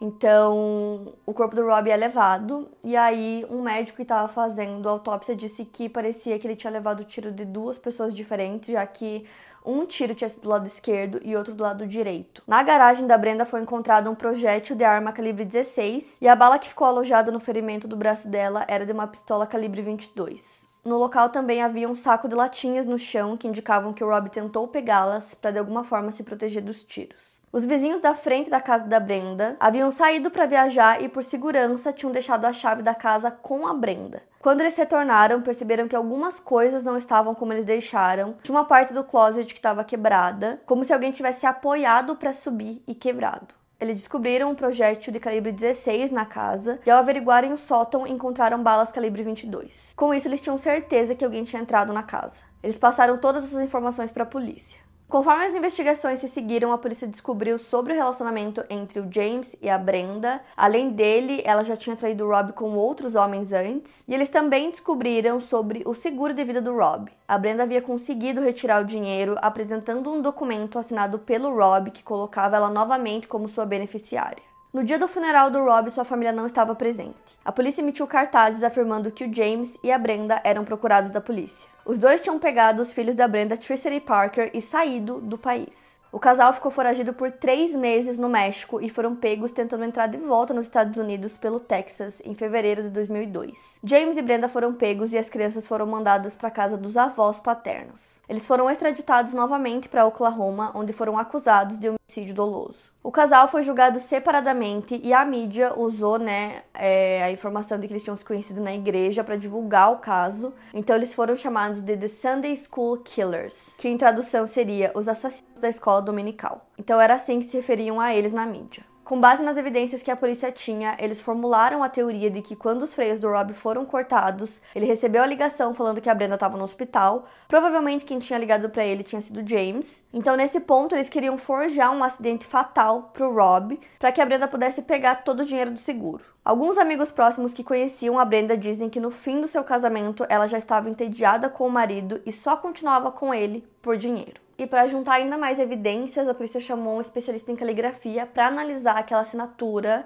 Então, 0.00 1.14
o 1.26 1.34
corpo 1.34 1.56
do 1.56 1.66
Rob 1.66 1.90
é 1.90 1.96
levado 1.96 2.68
e 2.84 2.96
aí 2.96 3.44
um 3.50 3.62
médico 3.62 3.96
que 3.96 4.02
estava 4.02 4.28
fazendo 4.28 4.88
a 4.88 4.92
autópsia 4.92 5.34
disse 5.34 5.64
que 5.64 5.88
parecia 5.88 6.38
que 6.38 6.46
ele 6.46 6.54
tinha 6.54 6.72
levado 6.72 7.00
o 7.00 7.04
tiro 7.04 7.32
de 7.32 7.44
duas 7.44 7.78
pessoas 7.78 8.14
diferentes, 8.14 8.72
já 8.72 8.86
que 8.86 9.26
um 9.68 9.84
tiro 9.84 10.14
tinha 10.14 10.30
sido 10.30 10.42
do 10.42 10.48
lado 10.48 10.66
esquerdo 10.66 11.20
e 11.22 11.36
outro 11.36 11.52
do 11.52 11.62
lado 11.62 11.86
direito. 11.86 12.42
Na 12.46 12.62
garagem 12.62 13.06
da 13.06 13.18
Brenda 13.18 13.44
foi 13.44 13.60
encontrado 13.60 14.10
um 14.10 14.14
projétil 14.14 14.74
de 14.74 14.82
arma 14.82 15.12
calibre 15.12 15.44
16 15.44 16.16
e 16.20 16.26
a 16.26 16.34
bala 16.34 16.58
que 16.58 16.68
ficou 16.68 16.86
alojada 16.86 17.30
no 17.30 17.38
ferimento 17.38 17.86
do 17.86 17.96
braço 17.96 18.28
dela 18.28 18.64
era 18.66 18.86
de 18.86 18.92
uma 18.92 19.06
pistola 19.06 19.46
calibre 19.46 19.82
22. 19.82 20.66
No 20.82 20.96
local 20.96 21.28
também 21.28 21.60
havia 21.60 21.88
um 21.88 21.94
saco 21.94 22.28
de 22.28 22.34
latinhas 22.34 22.86
no 22.86 22.98
chão 22.98 23.36
que 23.36 23.46
indicavam 23.46 23.92
que 23.92 24.02
o 24.02 24.08
Rob 24.08 24.30
tentou 24.30 24.66
pegá-las 24.66 25.34
para 25.34 25.50
de 25.50 25.58
alguma 25.58 25.84
forma 25.84 26.10
se 26.10 26.22
proteger 26.22 26.62
dos 26.62 26.82
tiros. 26.82 27.37
Os 27.50 27.64
vizinhos 27.64 28.00
da 28.00 28.14
frente 28.14 28.50
da 28.50 28.60
casa 28.60 28.84
da 28.84 29.00
Brenda 29.00 29.56
haviam 29.58 29.90
saído 29.90 30.30
para 30.30 30.44
viajar 30.44 31.02
e, 31.02 31.08
por 31.08 31.24
segurança, 31.24 31.92
tinham 31.92 32.12
deixado 32.12 32.44
a 32.44 32.52
chave 32.52 32.82
da 32.82 32.94
casa 32.94 33.30
com 33.30 33.66
a 33.66 33.72
Brenda. 33.72 34.22
Quando 34.38 34.60
eles 34.60 34.76
retornaram, 34.76 35.40
perceberam 35.40 35.88
que 35.88 35.96
algumas 35.96 36.38
coisas 36.38 36.84
não 36.84 36.98
estavam 36.98 37.34
como 37.34 37.54
eles 37.54 37.64
deixaram. 37.64 38.36
Tinha 38.42 38.54
uma 38.54 38.66
parte 38.66 38.92
do 38.92 39.02
closet 39.02 39.46
que 39.46 39.58
estava 39.58 39.82
quebrada, 39.82 40.60
como 40.66 40.84
se 40.84 40.92
alguém 40.92 41.10
tivesse 41.10 41.46
apoiado 41.46 42.14
para 42.16 42.34
subir 42.34 42.82
e 42.86 42.94
quebrado. 42.94 43.48
Eles 43.80 43.98
descobriram 43.98 44.50
um 44.50 44.54
projétil 44.54 45.10
de 45.12 45.20
calibre 45.20 45.50
16 45.50 46.10
na 46.10 46.26
casa 46.26 46.78
e, 46.84 46.90
ao 46.90 46.98
averiguarem 46.98 47.52
o 47.52 47.56
sótão, 47.58 48.06
encontraram 48.06 48.62
balas 48.62 48.92
calibre 48.92 49.22
22. 49.22 49.94
Com 49.96 50.12
isso, 50.12 50.28
eles 50.28 50.40
tinham 50.40 50.58
certeza 50.58 51.14
que 51.14 51.24
alguém 51.24 51.44
tinha 51.44 51.62
entrado 51.62 51.94
na 51.94 52.02
casa. 52.02 52.42
Eles 52.62 52.76
passaram 52.76 53.16
todas 53.16 53.44
essas 53.44 53.62
informações 53.62 54.10
para 54.10 54.24
a 54.24 54.26
polícia. 54.26 54.87
Conforme 55.08 55.46
as 55.46 55.54
investigações 55.54 56.20
se 56.20 56.28
seguiram, 56.28 56.70
a 56.70 56.76
polícia 56.76 57.08
descobriu 57.08 57.58
sobre 57.58 57.94
o 57.94 57.96
relacionamento 57.96 58.62
entre 58.68 59.00
o 59.00 59.08
James 59.10 59.56
e 59.62 59.70
a 59.70 59.78
Brenda. 59.78 60.42
Além 60.54 60.90
dele, 60.90 61.40
ela 61.46 61.64
já 61.64 61.74
tinha 61.78 61.96
traído 61.96 62.28
Rob 62.28 62.52
com 62.52 62.76
outros 62.76 63.14
homens 63.14 63.54
antes. 63.54 64.04
E 64.06 64.12
eles 64.12 64.28
também 64.28 64.68
descobriram 64.68 65.40
sobre 65.40 65.82
o 65.86 65.94
seguro 65.94 66.34
de 66.34 66.44
vida 66.44 66.60
do 66.60 66.76
Rob. 66.76 67.10
A 67.26 67.38
Brenda 67.38 67.62
havia 67.62 67.80
conseguido 67.80 68.42
retirar 68.42 68.82
o 68.82 68.86
dinheiro 68.86 69.34
apresentando 69.40 70.12
um 70.12 70.20
documento 70.20 70.78
assinado 70.78 71.18
pelo 71.18 71.56
Rob 71.56 71.90
que 71.90 72.04
colocava 72.04 72.56
ela 72.56 72.68
novamente 72.68 73.26
como 73.26 73.48
sua 73.48 73.64
beneficiária. 73.64 74.42
No 74.70 74.84
dia 74.84 74.98
do 74.98 75.08
funeral 75.08 75.50
do 75.50 75.64
Rob, 75.64 75.88
sua 75.88 76.04
família 76.04 76.30
não 76.30 76.44
estava 76.44 76.74
presente. 76.74 77.16
A 77.42 77.50
polícia 77.50 77.80
emitiu 77.80 78.06
cartazes 78.06 78.62
afirmando 78.62 79.10
que 79.10 79.24
o 79.24 79.34
James 79.34 79.74
e 79.82 79.90
a 79.90 79.98
Brenda 79.98 80.38
eram 80.44 80.66
procurados 80.66 81.10
da 81.10 81.22
polícia. 81.22 81.66
Os 81.88 81.96
dois 81.96 82.20
tinham 82.20 82.38
pegado 82.38 82.82
os 82.82 82.92
filhos 82.92 83.16
da 83.16 83.26
Brenda, 83.26 83.56
Tricity 83.56 83.98
Parker, 83.98 84.50
e 84.52 84.60
saído 84.60 85.22
do 85.22 85.38
país. 85.38 85.98
O 86.12 86.18
casal 86.18 86.52
ficou 86.52 86.70
foragido 86.70 87.14
por 87.14 87.32
três 87.32 87.74
meses 87.74 88.18
no 88.18 88.28
México 88.28 88.78
e 88.78 88.90
foram 88.90 89.16
pegos 89.16 89.52
tentando 89.52 89.84
entrar 89.84 90.06
de 90.06 90.18
volta 90.18 90.52
nos 90.52 90.66
Estados 90.66 90.98
Unidos 90.98 91.38
pelo 91.38 91.58
Texas 91.58 92.20
em 92.26 92.34
fevereiro 92.34 92.82
de 92.82 92.90
2002. 92.90 93.78
James 93.82 94.18
e 94.18 94.22
Brenda 94.22 94.50
foram 94.50 94.74
pegos 94.74 95.14
e 95.14 95.18
as 95.18 95.30
crianças 95.30 95.66
foram 95.66 95.86
mandadas 95.86 96.36
para 96.36 96.50
casa 96.50 96.76
dos 96.76 96.94
avós 96.94 97.40
paternos. 97.40 98.20
Eles 98.28 98.46
foram 98.46 98.70
extraditados 98.70 99.32
novamente 99.32 99.88
para 99.88 100.04
Oklahoma, 100.04 100.70
onde 100.74 100.92
foram 100.92 101.18
acusados 101.18 101.78
de 101.78 101.88
homicídio 101.88 102.34
doloso. 102.34 102.88
O 103.02 103.12
casal 103.12 103.48
foi 103.48 103.62
julgado 103.62 104.00
separadamente 104.00 105.00
e 105.02 105.12
a 105.12 105.24
mídia 105.24 105.72
usou 105.74 106.18
né, 106.18 106.62
é, 106.74 107.22
a 107.22 107.30
informação 107.30 107.78
de 107.78 107.86
que 107.86 107.92
eles 107.92 108.02
tinham 108.02 108.16
se 108.16 108.24
conhecido 108.24 108.60
na 108.60 108.74
igreja 108.74 109.22
para 109.22 109.36
divulgar 109.36 109.92
o 109.92 109.98
caso. 109.98 110.52
Então 110.74 110.96
eles 110.96 111.14
foram 111.14 111.36
chamados 111.36 111.77
de 111.82 111.96
The 111.96 112.08
Sunday 112.08 112.56
School 112.56 112.98
Killers, 112.98 113.74
que 113.78 113.88
em 113.88 113.96
tradução 113.96 114.46
seria 114.46 114.92
os 114.94 115.08
assassinos 115.08 115.60
da 115.60 115.68
escola 115.68 116.02
dominical. 116.02 116.66
Então 116.78 117.00
era 117.00 117.14
assim 117.14 117.40
que 117.40 117.46
se 117.46 117.56
referiam 117.56 118.00
a 118.00 118.14
eles 118.14 118.32
na 118.32 118.46
mídia. 118.46 118.84
Com 119.08 119.18
base 119.18 119.42
nas 119.42 119.56
evidências 119.56 120.02
que 120.02 120.10
a 120.10 120.16
polícia 120.16 120.52
tinha, 120.52 120.94
eles 120.98 121.18
formularam 121.18 121.82
a 121.82 121.88
teoria 121.88 122.30
de 122.30 122.42
que 122.42 122.54
quando 122.54 122.82
os 122.82 122.94
freios 122.94 123.18
do 123.18 123.30
Rob 123.30 123.54
foram 123.54 123.86
cortados, 123.86 124.60
ele 124.74 124.84
recebeu 124.84 125.22
a 125.22 125.26
ligação 125.26 125.72
falando 125.72 126.02
que 126.02 126.10
a 126.10 126.14
Brenda 126.14 126.34
estava 126.34 126.58
no 126.58 126.64
hospital. 126.64 127.26
Provavelmente 127.48 128.04
quem 128.04 128.18
tinha 128.18 128.38
ligado 128.38 128.68
para 128.68 128.84
ele 128.84 129.02
tinha 129.02 129.22
sido 129.22 129.48
James. 129.48 130.06
Então 130.12 130.36
nesse 130.36 130.60
ponto 130.60 130.94
eles 130.94 131.08
queriam 131.08 131.38
forjar 131.38 131.90
um 131.90 132.04
acidente 132.04 132.44
fatal 132.44 133.10
pro 133.14 133.34
Rob, 133.34 133.80
para 133.98 134.12
que 134.12 134.20
a 134.20 134.26
Brenda 134.26 134.46
pudesse 134.46 134.82
pegar 134.82 135.24
todo 135.24 135.40
o 135.40 135.46
dinheiro 135.46 135.70
do 135.70 135.80
seguro. 135.80 136.22
Alguns 136.44 136.76
amigos 136.76 137.10
próximos 137.10 137.54
que 137.54 137.64
conheciam 137.64 138.18
a 138.18 138.26
Brenda 138.26 138.58
dizem 138.58 138.90
que 138.90 139.00
no 139.00 139.10
fim 139.10 139.40
do 139.40 139.48
seu 139.48 139.64
casamento 139.64 140.26
ela 140.28 140.46
já 140.46 140.58
estava 140.58 140.90
entediada 140.90 141.48
com 141.48 141.66
o 141.66 141.72
marido 141.72 142.20
e 142.26 142.30
só 142.30 142.58
continuava 142.58 143.10
com 143.10 143.32
ele 143.32 143.66
por 143.80 143.96
dinheiro. 143.96 144.47
E 144.58 144.66
para 144.66 144.88
juntar 144.88 145.14
ainda 145.14 145.38
mais 145.38 145.60
evidências, 145.60 146.26
a 146.28 146.34
polícia 146.34 146.58
chamou 146.58 146.96
um 146.96 147.00
especialista 147.00 147.52
em 147.52 147.54
caligrafia 147.54 148.26
para 148.26 148.48
analisar 148.48 148.98
aquela 148.98 149.20
assinatura 149.20 150.04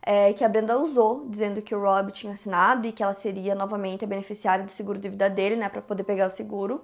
é, 0.00 0.32
que 0.32 0.44
a 0.44 0.48
Brenda 0.48 0.78
usou, 0.78 1.26
dizendo 1.28 1.60
que 1.60 1.74
o 1.74 1.80
Rob 1.80 2.12
tinha 2.12 2.32
assinado 2.32 2.86
e 2.86 2.92
que 2.92 3.02
ela 3.02 3.12
seria 3.12 3.56
novamente 3.56 4.04
a 4.04 4.08
beneficiária 4.08 4.64
do 4.64 4.70
seguro 4.70 5.00
de 5.00 5.08
vida 5.08 5.28
dele, 5.28 5.56
né, 5.56 5.68
para 5.68 5.82
poder 5.82 6.04
pegar 6.04 6.28
o 6.28 6.30
seguro. 6.30 6.80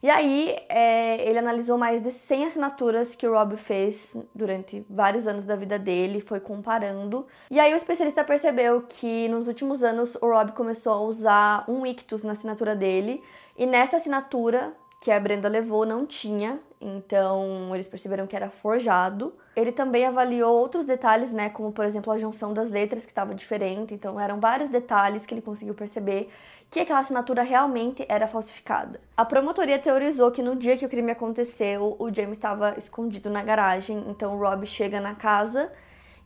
E 0.00 0.08
aí, 0.08 0.56
é, 0.68 1.28
ele 1.28 1.38
analisou 1.38 1.76
mais 1.76 2.00
de 2.00 2.12
100 2.12 2.46
assinaturas 2.46 3.14
que 3.14 3.26
o 3.26 3.32
Rob 3.32 3.56
fez 3.56 4.14
durante 4.34 4.84
vários 4.88 5.26
anos 5.26 5.44
da 5.44 5.54
vida 5.56 5.78
dele, 5.78 6.20
foi 6.20 6.40
comparando. 6.40 7.26
E 7.50 7.58
aí, 7.58 7.72
o 7.72 7.76
especialista 7.76 8.24
percebeu 8.24 8.82
que 8.88 9.28
nos 9.28 9.48
últimos 9.48 9.82
anos 9.82 10.16
o 10.20 10.26
Rob 10.26 10.52
começou 10.52 10.92
a 10.92 11.00
usar 11.00 11.64
um 11.68 11.84
ictus 11.84 12.22
na 12.22 12.32
assinatura 12.32 12.74
dele, 12.74 13.22
e 13.56 13.66
nessa 13.66 13.96
assinatura 13.96 14.72
que 15.02 15.10
a 15.10 15.18
Brenda 15.18 15.48
levou 15.48 15.84
não 15.84 16.06
tinha, 16.06 16.60
então 16.80 17.74
eles 17.74 17.88
perceberam 17.88 18.24
que 18.24 18.36
era 18.36 18.48
forjado. 18.48 19.34
Ele 19.56 19.72
também 19.72 20.06
avaliou 20.06 20.54
outros 20.54 20.84
detalhes, 20.84 21.32
né, 21.32 21.50
como 21.50 21.72
por 21.72 21.84
exemplo 21.84 22.12
a 22.12 22.18
junção 22.18 22.54
das 22.54 22.70
letras 22.70 23.04
que 23.04 23.10
estava 23.10 23.34
diferente, 23.34 23.92
então 23.92 24.18
eram 24.18 24.38
vários 24.38 24.70
detalhes 24.70 25.26
que 25.26 25.34
ele 25.34 25.42
conseguiu 25.42 25.74
perceber 25.74 26.30
que 26.70 26.78
aquela 26.78 27.00
assinatura 27.00 27.42
realmente 27.42 28.06
era 28.08 28.28
falsificada. 28.28 29.00
A 29.16 29.24
promotoria 29.24 29.76
teorizou 29.76 30.30
que 30.30 30.40
no 30.40 30.54
dia 30.54 30.76
que 30.76 30.86
o 30.86 30.88
crime 30.88 31.10
aconteceu, 31.10 31.96
o 31.98 32.14
James 32.14 32.38
estava 32.38 32.78
escondido 32.78 33.28
na 33.28 33.42
garagem, 33.42 34.04
então 34.06 34.36
o 34.36 34.38
Rob 34.38 34.64
chega 34.66 35.00
na 35.00 35.16
casa 35.16 35.72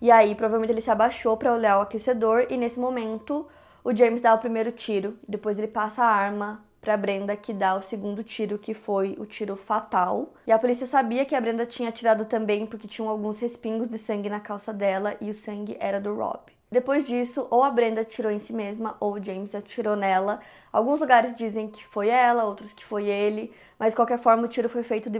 e 0.02 0.10
aí 0.10 0.34
provavelmente 0.34 0.72
ele 0.72 0.82
se 0.82 0.90
abaixou 0.90 1.34
para 1.38 1.54
olhar 1.54 1.78
o 1.78 1.80
aquecedor 1.80 2.46
e 2.50 2.58
nesse 2.58 2.78
momento 2.78 3.48
o 3.82 3.96
James 3.96 4.20
dá 4.20 4.34
o 4.34 4.38
primeiro 4.38 4.70
tiro, 4.70 5.16
depois 5.26 5.56
ele 5.56 5.66
passa 5.66 6.04
a 6.04 6.08
arma 6.08 6.62
para 6.86 6.96
Brenda 6.96 7.34
que 7.36 7.52
dá 7.52 7.74
o 7.74 7.82
segundo 7.82 8.22
tiro, 8.22 8.60
que 8.60 8.72
foi 8.72 9.16
o 9.18 9.26
tiro 9.26 9.56
fatal. 9.56 10.32
E 10.46 10.52
a 10.52 10.58
polícia 10.58 10.86
sabia 10.86 11.24
que 11.24 11.34
a 11.34 11.40
Brenda 11.40 11.66
tinha 11.66 11.88
atirado 11.88 12.24
também 12.26 12.64
porque 12.64 12.86
tinham 12.86 13.10
alguns 13.10 13.40
respingos 13.40 13.88
de 13.88 13.98
sangue 13.98 14.30
na 14.30 14.38
calça 14.38 14.72
dela 14.72 15.16
e 15.20 15.28
o 15.28 15.34
sangue 15.34 15.76
era 15.80 16.00
do 16.00 16.14
Rob. 16.14 16.38
Depois 16.70 17.04
disso, 17.04 17.44
ou 17.50 17.64
a 17.64 17.70
Brenda 17.70 18.02
atirou 18.02 18.30
em 18.30 18.38
si 18.38 18.52
mesma 18.52 18.96
ou 19.00 19.14
o 19.14 19.22
James 19.22 19.52
atirou 19.52 19.96
nela. 19.96 20.38
Alguns 20.72 21.00
lugares 21.00 21.34
dizem 21.34 21.66
que 21.66 21.84
foi 21.84 22.08
ela, 22.08 22.44
outros 22.44 22.72
que 22.72 22.84
foi 22.84 23.08
ele, 23.08 23.52
mas 23.76 23.90
de 23.90 23.96
qualquer 23.96 24.20
forma 24.20 24.44
o 24.44 24.48
tiro 24.48 24.68
foi 24.68 24.84
feito 24.84 25.10
de 25.10 25.18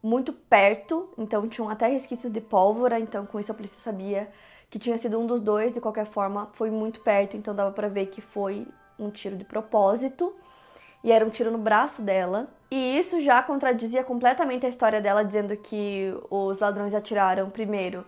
muito 0.00 0.32
perto, 0.32 1.12
então 1.18 1.48
tinham 1.48 1.68
até 1.68 1.88
resquícios 1.88 2.32
de 2.32 2.40
pólvora, 2.40 3.00
então 3.00 3.26
com 3.26 3.40
isso 3.40 3.50
a 3.50 3.54
polícia 3.56 3.78
sabia 3.82 4.30
que 4.70 4.78
tinha 4.78 4.96
sido 4.96 5.18
um 5.18 5.26
dos 5.26 5.40
dois, 5.40 5.72
de 5.74 5.80
qualquer 5.80 6.06
forma 6.06 6.48
foi 6.52 6.70
muito 6.70 7.00
perto, 7.00 7.36
então 7.36 7.52
dava 7.52 7.72
para 7.72 7.88
ver 7.88 8.06
que 8.06 8.20
foi 8.20 8.68
um 8.96 9.10
tiro 9.10 9.36
de 9.36 9.44
propósito 9.44 10.32
e 11.02 11.12
era 11.12 11.24
um 11.24 11.30
tiro 11.30 11.50
no 11.50 11.58
braço 11.58 12.02
dela. 12.02 12.48
E 12.70 12.98
isso 12.98 13.20
já 13.20 13.42
contradizia 13.42 14.04
completamente 14.04 14.66
a 14.66 14.68
história 14.68 15.00
dela, 15.00 15.24
dizendo 15.24 15.56
que 15.56 16.14
os 16.30 16.58
ladrões 16.58 16.94
atiraram 16.94 17.48
primeiro 17.48 18.04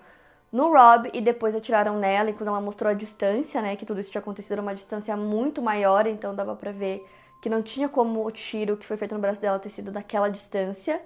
no 0.53 0.73
Rob 0.73 1.09
e 1.15 1.21
depois 1.21 1.55
atiraram 1.55 1.99
nela. 1.99 2.31
E 2.31 2.33
quando 2.33 2.49
ela 2.49 2.61
mostrou 2.61 2.91
a 2.91 2.95
distância, 2.95 3.63
né, 3.63 3.77
que 3.77 3.87
tudo 3.87 4.01
isso 4.01 4.11
tinha 4.11 4.21
acontecido 4.21 4.59
a 4.59 4.63
uma 4.63 4.75
distância 4.75 5.17
muito 5.17 5.63
maior, 5.63 6.07
então 6.07 6.35
dava 6.35 6.55
pra 6.55 6.73
ver 6.73 7.07
que 7.41 7.49
não 7.49 7.63
tinha 7.63 7.89
como 7.89 8.27
o 8.27 8.31
tiro 8.31 8.77
que 8.77 8.87
foi 8.87 8.97
feito 8.97 9.15
no 9.15 9.21
braço 9.21 9.41
dela 9.41 9.59
ter 9.59 9.71
sido 9.71 9.91
daquela 9.91 10.29
distância. 10.29 11.01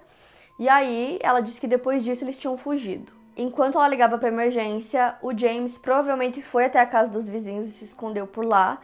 E 0.59 0.67
aí 0.67 1.19
ela 1.21 1.39
disse 1.41 1.59
que 1.59 1.67
depois 1.67 2.03
disso 2.03 2.23
eles 2.23 2.37
tinham 2.37 2.57
fugido. 2.57 3.11
Enquanto 3.37 3.75
ela 3.75 3.87
ligava 3.87 4.17
para 4.17 4.29
emergência, 4.29 5.15
o 5.21 5.37
James 5.37 5.77
provavelmente 5.77 6.41
foi 6.41 6.65
até 6.65 6.79
a 6.79 6.85
casa 6.85 7.11
dos 7.11 7.27
vizinhos 7.27 7.67
e 7.67 7.71
se 7.71 7.85
escondeu 7.85 8.25
por 8.25 8.45
lá. 8.45 8.79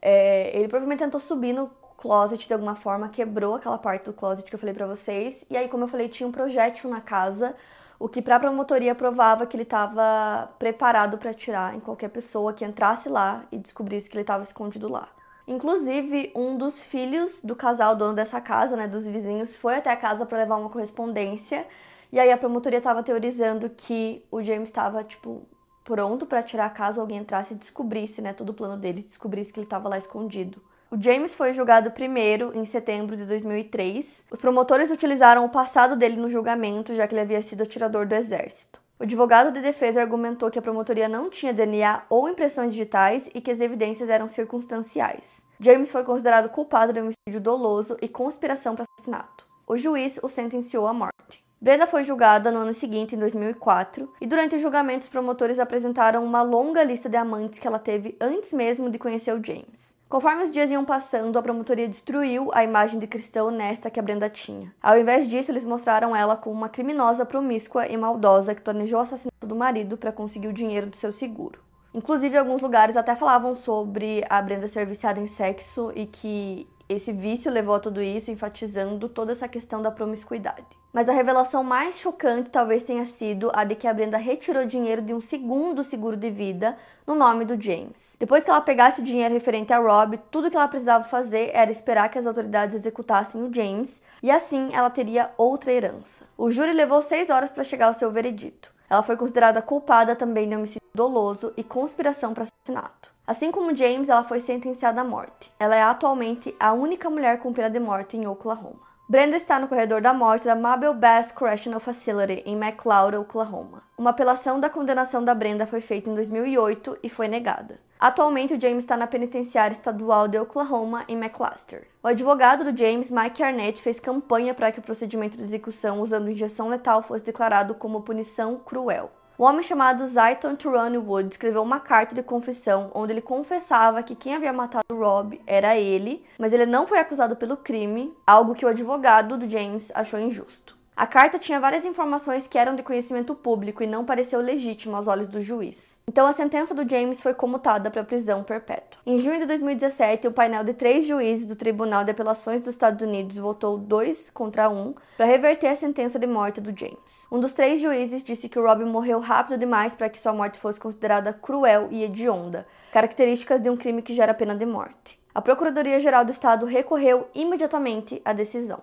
É, 0.00 0.56
ele 0.56 0.68
provavelmente 0.68 1.00
tentou 1.00 1.20
subir 1.20 1.52
no 1.52 1.68
closet 1.98 2.46
de 2.46 2.52
alguma 2.54 2.76
forma, 2.76 3.08
quebrou 3.08 3.56
aquela 3.56 3.76
parte 3.76 4.04
do 4.04 4.12
closet 4.12 4.48
que 4.48 4.54
eu 4.54 4.58
falei 4.58 4.74
para 4.74 4.86
vocês. 4.86 5.44
E 5.50 5.56
aí, 5.56 5.68
como 5.68 5.84
eu 5.84 5.88
falei, 5.88 6.08
tinha 6.08 6.26
um 6.26 6.32
projétil 6.32 6.88
na 6.88 7.00
casa, 7.00 7.56
o 7.98 8.08
que 8.08 8.22
para 8.22 8.36
a 8.36 8.40
promotoria 8.40 8.94
provava 8.94 9.44
que 9.44 9.56
ele 9.56 9.64
estava 9.64 10.48
preparado 10.58 11.18
para 11.18 11.32
atirar 11.32 11.74
em 11.74 11.80
qualquer 11.80 12.08
pessoa 12.08 12.52
que 12.52 12.64
entrasse 12.64 13.08
lá 13.08 13.44
e 13.50 13.58
descobrisse 13.58 14.08
que 14.08 14.16
ele 14.16 14.22
estava 14.22 14.44
escondido 14.44 14.88
lá. 14.88 15.08
Inclusive, 15.48 16.30
um 16.36 16.56
dos 16.56 16.84
filhos 16.84 17.40
do 17.42 17.56
casal 17.56 17.96
dono 17.96 18.14
dessa 18.14 18.40
casa, 18.40 18.76
né, 18.76 18.86
dos 18.86 19.06
vizinhos, 19.06 19.56
foi 19.56 19.76
até 19.76 19.90
a 19.90 19.96
casa 19.96 20.24
para 20.24 20.38
levar 20.38 20.56
uma 20.56 20.70
correspondência. 20.70 21.66
E 22.12 22.20
aí 22.20 22.30
a 22.30 22.38
promotoria 22.38 22.78
estava 22.78 23.02
teorizando 23.02 23.68
que 23.68 24.24
o 24.30 24.42
James 24.42 24.68
estava 24.68 25.02
tipo 25.02 25.48
pronto 25.84 26.26
para 26.26 26.42
tirar 26.42 26.72
caso 26.74 27.00
alguém 27.00 27.18
entrasse 27.18 27.54
e 27.54 27.56
descobrisse, 27.56 28.20
né, 28.20 28.32
todo 28.34 28.50
o 28.50 28.54
plano 28.54 28.76
dele, 28.76 29.02
descobrisse 29.02 29.52
que 29.52 29.58
ele 29.58 29.66
estava 29.66 29.88
lá 29.88 29.98
escondido. 29.98 30.62
O 30.90 30.96
James 30.98 31.34
foi 31.34 31.52
julgado 31.52 31.90
primeiro 31.90 32.50
em 32.54 32.64
setembro 32.64 33.14
de 33.14 33.26
2003. 33.26 34.24
Os 34.30 34.38
promotores 34.38 34.90
utilizaram 34.90 35.44
o 35.44 35.50
passado 35.50 35.94
dele 35.94 36.16
no 36.16 36.30
julgamento, 36.30 36.94
já 36.94 37.06
que 37.06 37.12
ele 37.14 37.20
havia 37.20 37.42
sido 37.42 37.62
atirador 37.62 38.06
do 38.06 38.14
exército. 38.14 38.80
O 38.98 39.02
advogado 39.02 39.52
de 39.52 39.60
defesa 39.60 40.00
argumentou 40.00 40.50
que 40.50 40.58
a 40.58 40.62
promotoria 40.62 41.06
não 41.06 41.28
tinha 41.28 41.52
DNA 41.52 42.04
ou 42.08 42.26
impressões 42.26 42.72
digitais 42.72 43.28
e 43.34 43.40
que 43.42 43.50
as 43.50 43.60
evidências 43.60 44.08
eram 44.08 44.30
circunstanciais. 44.30 45.42
James 45.60 45.92
foi 45.92 46.04
considerado 46.04 46.48
culpado 46.48 46.90
de 46.90 47.00
homicídio 47.00 47.38
doloso 47.38 47.98
e 48.00 48.08
conspiração 48.08 48.74
para 48.74 48.86
assassinato. 48.96 49.46
O 49.66 49.76
juiz 49.76 50.18
o 50.22 50.28
sentenciou 50.30 50.86
à 50.86 50.94
morte. 50.94 51.44
Brenda 51.60 51.86
foi 51.86 52.02
julgada 52.02 52.50
no 52.50 52.60
ano 52.60 52.72
seguinte, 52.72 53.14
em 53.14 53.18
2004, 53.18 54.10
e 54.22 54.26
durante 54.26 54.56
o 54.56 54.58
julgamento 54.58 55.02
os 55.02 55.10
promotores 55.10 55.58
apresentaram 55.58 56.24
uma 56.24 56.40
longa 56.40 56.82
lista 56.82 57.10
de 57.10 57.16
amantes 57.16 57.58
que 57.58 57.66
ela 57.66 57.78
teve 57.78 58.16
antes 58.18 58.54
mesmo 58.54 58.88
de 58.88 58.98
conhecer 58.98 59.34
o 59.34 59.44
James. 59.44 59.97
Conforme 60.08 60.44
os 60.44 60.50
dias 60.50 60.70
iam 60.70 60.86
passando, 60.86 61.38
a 61.38 61.42
promotoria 61.42 61.86
destruiu 61.86 62.50
a 62.54 62.64
imagem 62.64 62.98
de 62.98 63.06
cristã 63.06 63.44
honesta 63.44 63.90
que 63.90 64.00
a 64.00 64.02
Brenda 64.02 64.30
tinha. 64.30 64.72
Ao 64.82 64.98
invés 64.98 65.28
disso, 65.28 65.50
eles 65.50 65.66
mostraram 65.66 66.16
ela 66.16 66.34
como 66.34 66.56
uma 66.56 66.68
criminosa 66.70 67.26
promíscua 67.26 67.86
e 67.86 67.94
maldosa 67.94 68.54
que 68.54 68.62
planejou 68.62 69.00
o 69.00 69.02
assassinato 69.02 69.46
do 69.46 69.54
marido 69.54 69.98
para 69.98 70.10
conseguir 70.10 70.48
o 70.48 70.52
dinheiro 70.52 70.86
do 70.86 70.96
seu 70.96 71.12
seguro. 71.12 71.60
Inclusive, 71.92 72.38
alguns 72.38 72.62
lugares 72.62 72.96
até 72.96 73.14
falavam 73.14 73.54
sobre 73.54 74.24
a 74.30 74.40
Brenda 74.40 74.66
ser 74.66 74.86
viciada 74.86 75.20
em 75.20 75.26
sexo 75.26 75.92
e 75.94 76.06
que 76.06 76.66
esse 76.88 77.12
vício 77.12 77.50
levou 77.50 77.74
a 77.74 77.80
tudo 77.80 78.00
isso, 78.00 78.30
enfatizando 78.30 79.08
toda 79.08 79.32
essa 79.32 79.46
questão 79.46 79.82
da 79.82 79.90
promiscuidade. 79.90 80.64
Mas 80.92 81.08
a 81.08 81.12
revelação 81.12 81.62
mais 81.62 81.98
chocante 81.98 82.48
talvez 82.48 82.82
tenha 82.82 83.04
sido 83.04 83.50
a 83.52 83.62
de 83.62 83.74
que 83.74 83.86
a 83.86 83.92
Brenda 83.92 84.16
retirou 84.16 84.64
dinheiro 84.64 85.02
de 85.02 85.12
um 85.12 85.20
segundo 85.20 85.84
seguro 85.84 86.16
de 86.16 86.30
vida 86.30 86.76
no 87.06 87.14
nome 87.14 87.44
do 87.44 87.60
James. 87.60 88.16
Depois 88.18 88.42
que 88.42 88.50
ela 88.50 88.60
pegasse 88.60 89.00
o 89.00 89.04
dinheiro 89.04 89.34
referente 89.34 89.72
a 89.72 89.78
Rob, 89.78 90.18
tudo 90.30 90.50
que 90.50 90.56
ela 90.56 90.66
precisava 90.66 91.04
fazer 91.04 91.50
era 91.52 91.70
esperar 91.70 92.08
que 92.08 92.18
as 92.18 92.26
autoridades 92.26 92.74
executassem 92.74 93.42
o 93.42 93.52
James 93.52 94.00
e 94.22 94.30
assim 94.30 94.70
ela 94.72 94.88
teria 94.88 95.30
outra 95.36 95.72
herança. 95.72 96.24
O 96.38 96.50
júri 96.50 96.72
levou 96.72 97.02
seis 97.02 97.28
horas 97.28 97.50
para 97.50 97.64
chegar 97.64 97.88
ao 97.88 97.94
seu 97.94 98.10
veredito. 98.10 98.72
Ela 98.88 99.02
foi 99.02 99.16
considerada 99.16 99.60
culpada 99.60 100.16
também 100.16 100.48
de 100.48 100.56
homicídio 100.56 100.88
doloso 100.94 101.52
e 101.56 101.62
conspiração 101.62 102.32
para 102.32 102.44
assassinato. 102.44 103.17
Assim 103.28 103.52
como 103.52 103.76
James, 103.76 104.08
ela 104.08 104.24
foi 104.24 104.40
sentenciada 104.40 105.02
à 105.02 105.04
morte. 105.04 105.52
Ela 105.60 105.76
é 105.76 105.82
atualmente 105.82 106.56
a 106.58 106.72
única 106.72 107.10
mulher 107.10 107.40
com 107.40 107.52
pena 107.52 107.68
de 107.68 107.78
morte 107.78 108.16
em 108.16 108.26
Oklahoma. 108.26 108.88
Brenda 109.06 109.36
está 109.36 109.58
no 109.58 109.68
corredor 109.68 110.00
da 110.00 110.14
morte 110.14 110.46
da 110.46 110.54
Mabel 110.54 110.94
Bass 110.94 111.30
Correctional 111.30 111.78
Facility 111.78 112.42
em 112.46 112.56
McLeod, 112.56 113.18
Oklahoma. 113.18 113.82
Uma 113.98 114.10
apelação 114.10 114.58
da 114.58 114.70
condenação 114.70 115.22
da 115.22 115.34
Brenda 115.34 115.66
foi 115.66 115.82
feita 115.82 116.08
em 116.08 116.14
2008 116.14 117.00
e 117.02 117.10
foi 117.10 117.28
negada. 117.28 117.78
Atualmente, 118.00 118.54
o 118.54 118.60
James 118.60 118.84
está 118.84 118.96
na 118.96 119.06
penitenciária 119.06 119.74
estadual 119.74 120.26
de 120.26 120.38
Oklahoma, 120.38 121.04
em 121.06 121.14
McLaster. 121.14 121.86
O 122.02 122.08
advogado 122.08 122.64
do 122.64 122.78
James, 122.78 123.10
Mike 123.10 123.42
Arnett, 123.42 123.82
fez 123.82 124.00
campanha 124.00 124.54
para 124.54 124.72
que 124.72 124.78
o 124.78 124.82
procedimento 124.82 125.36
de 125.36 125.42
execução 125.42 126.00
usando 126.00 126.30
injeção 126.30 126.70
letal 126.70 127.02
fosse 127.02 127.24
declarado 127.24 127.74
como 127.74 128.00
punição 128.00 128.56
cruel. 128.56 129.10
O 129.38 129.44
homem 129.44 129.62
chamado 129.62 130.04
Zayton 130.04 130.56
Turani 130.56 130.98
Wood 130.98 131.28
escreveu 131.28 131.62
uma 131.62 131.78
carta 131.78 132.12
de 132.12 132.24
confissão 132.24 132.90
onde 132.92 133.12
ele 133.12 133.20
confessava 133.20 134.02
que 134.02 134.16
quem 134.16 134.34
havia 134.34 134.52
matado 134.52 134.82
Rob 134.90 135.40
era 135.46 135.76
ele, 135.76 136.26
mas 136.36 136.52
ele 136.52 136.66
não 136.66 136.88
foi 136.88 136.98
acusado 136.98 137.36
pelo 137.36 137.56
crime, 137.56 138.12
algo 138.26 138.52
que 138.52 138.66
o 138.66 138.68
advogado 138.68 139.36
do 139.36 139.48
James 139.48 139.92
achou 139.94 140.18
injusto. 140.18 140.77
A 140.98 141.06
carta 141.06 141.38
tinha 141.38 141.60
várias 141.60 141.86
informações 141.86 142.48
que 142.48 142.58
eram 142.58 142.74
de 142.74 142.82
conhecimento 142.82 143.32
público 143.32 143.84
e 143.84 143.86
não 143.86 144.04
pareceu 144.04 144.40
legítima 144.40 144.98
aos 144.98 145.06
olhos 145.06 145.28
do 145.28 145.40
juiz. 145.40 145.96
Então 146.08 146.26
a 146.26 146.32
sentença 146.32 146.74
do 146.74 146.90
James 146.90 147.22
foi 147.22 147.32
comutada 147.32 147.88
para 147.88 148.02
prisão 148.02 148.42
perpétua. 148.42 149.00
Em 149.06 149.16
junho 149.16 149.38
de 149.38 149.46
2017, 149.46 150.26
o 150.26 150.30
um 150.30 150.32
painel 150.32 150.64
de 150.64 150.74
três 150.74 151.06
juízes 151.06 151.46
do 151.46 151.54
Tribunal 151.54 152.02
de 152.02 152.10
Apelações 152.10 152.62
dos 152.62 152.74
Estados 152.74 153.00
Unidos 153.00 153.36
votou 153.36 153.78
dois 153.78 154.28
contra 154.30 154.68
um 154.68 154.92
para 155.16 155.24
reverter 155.24 155.68
a 155.68 155.76
sentença 155.76 156.18
de 156.18 156.26
morte 156.26 156.60
do 156.60 156.76
James. 156.76 157.28
Um 157.30 157.38
dos 157.38 157.52
três 157.52 157.80
juízes 157.80 158.20
disse 158.20 158.48
que 158.48 158.58
o 158.58 158.66
Rob 158.66 158.84
morreu 158.84 159.20
rápido 159.20 159.56
demais 159.56 159.94
para 159.94 160.08
que 160.08 160.18
sua 160.18 160.32
morte 160.32 160.58
fosse 160.58 160.80
considerada 160.80 161.32
cruel 161.32 161.86
e 161.92 162.02
hedionda, 162.02 162.66
características 162.92 163.60
de 163.60 163.70
um 163.70 163.76
crime 163.76 164.02
que 164.02 164.14
gera 164.14 164.34
pena 164.34 164.56
de 164.56 164.66
morte. 164.66 165.16
A 165.32 165.40
Procuradoria-Geral 165.40 166.24
do 166.24 166.32
Estado 166.32 166.66
recorreu 166.66 167.28
imediatamente 167.36 168.20
à 168.24 168.32
decisão. 168.32 168.82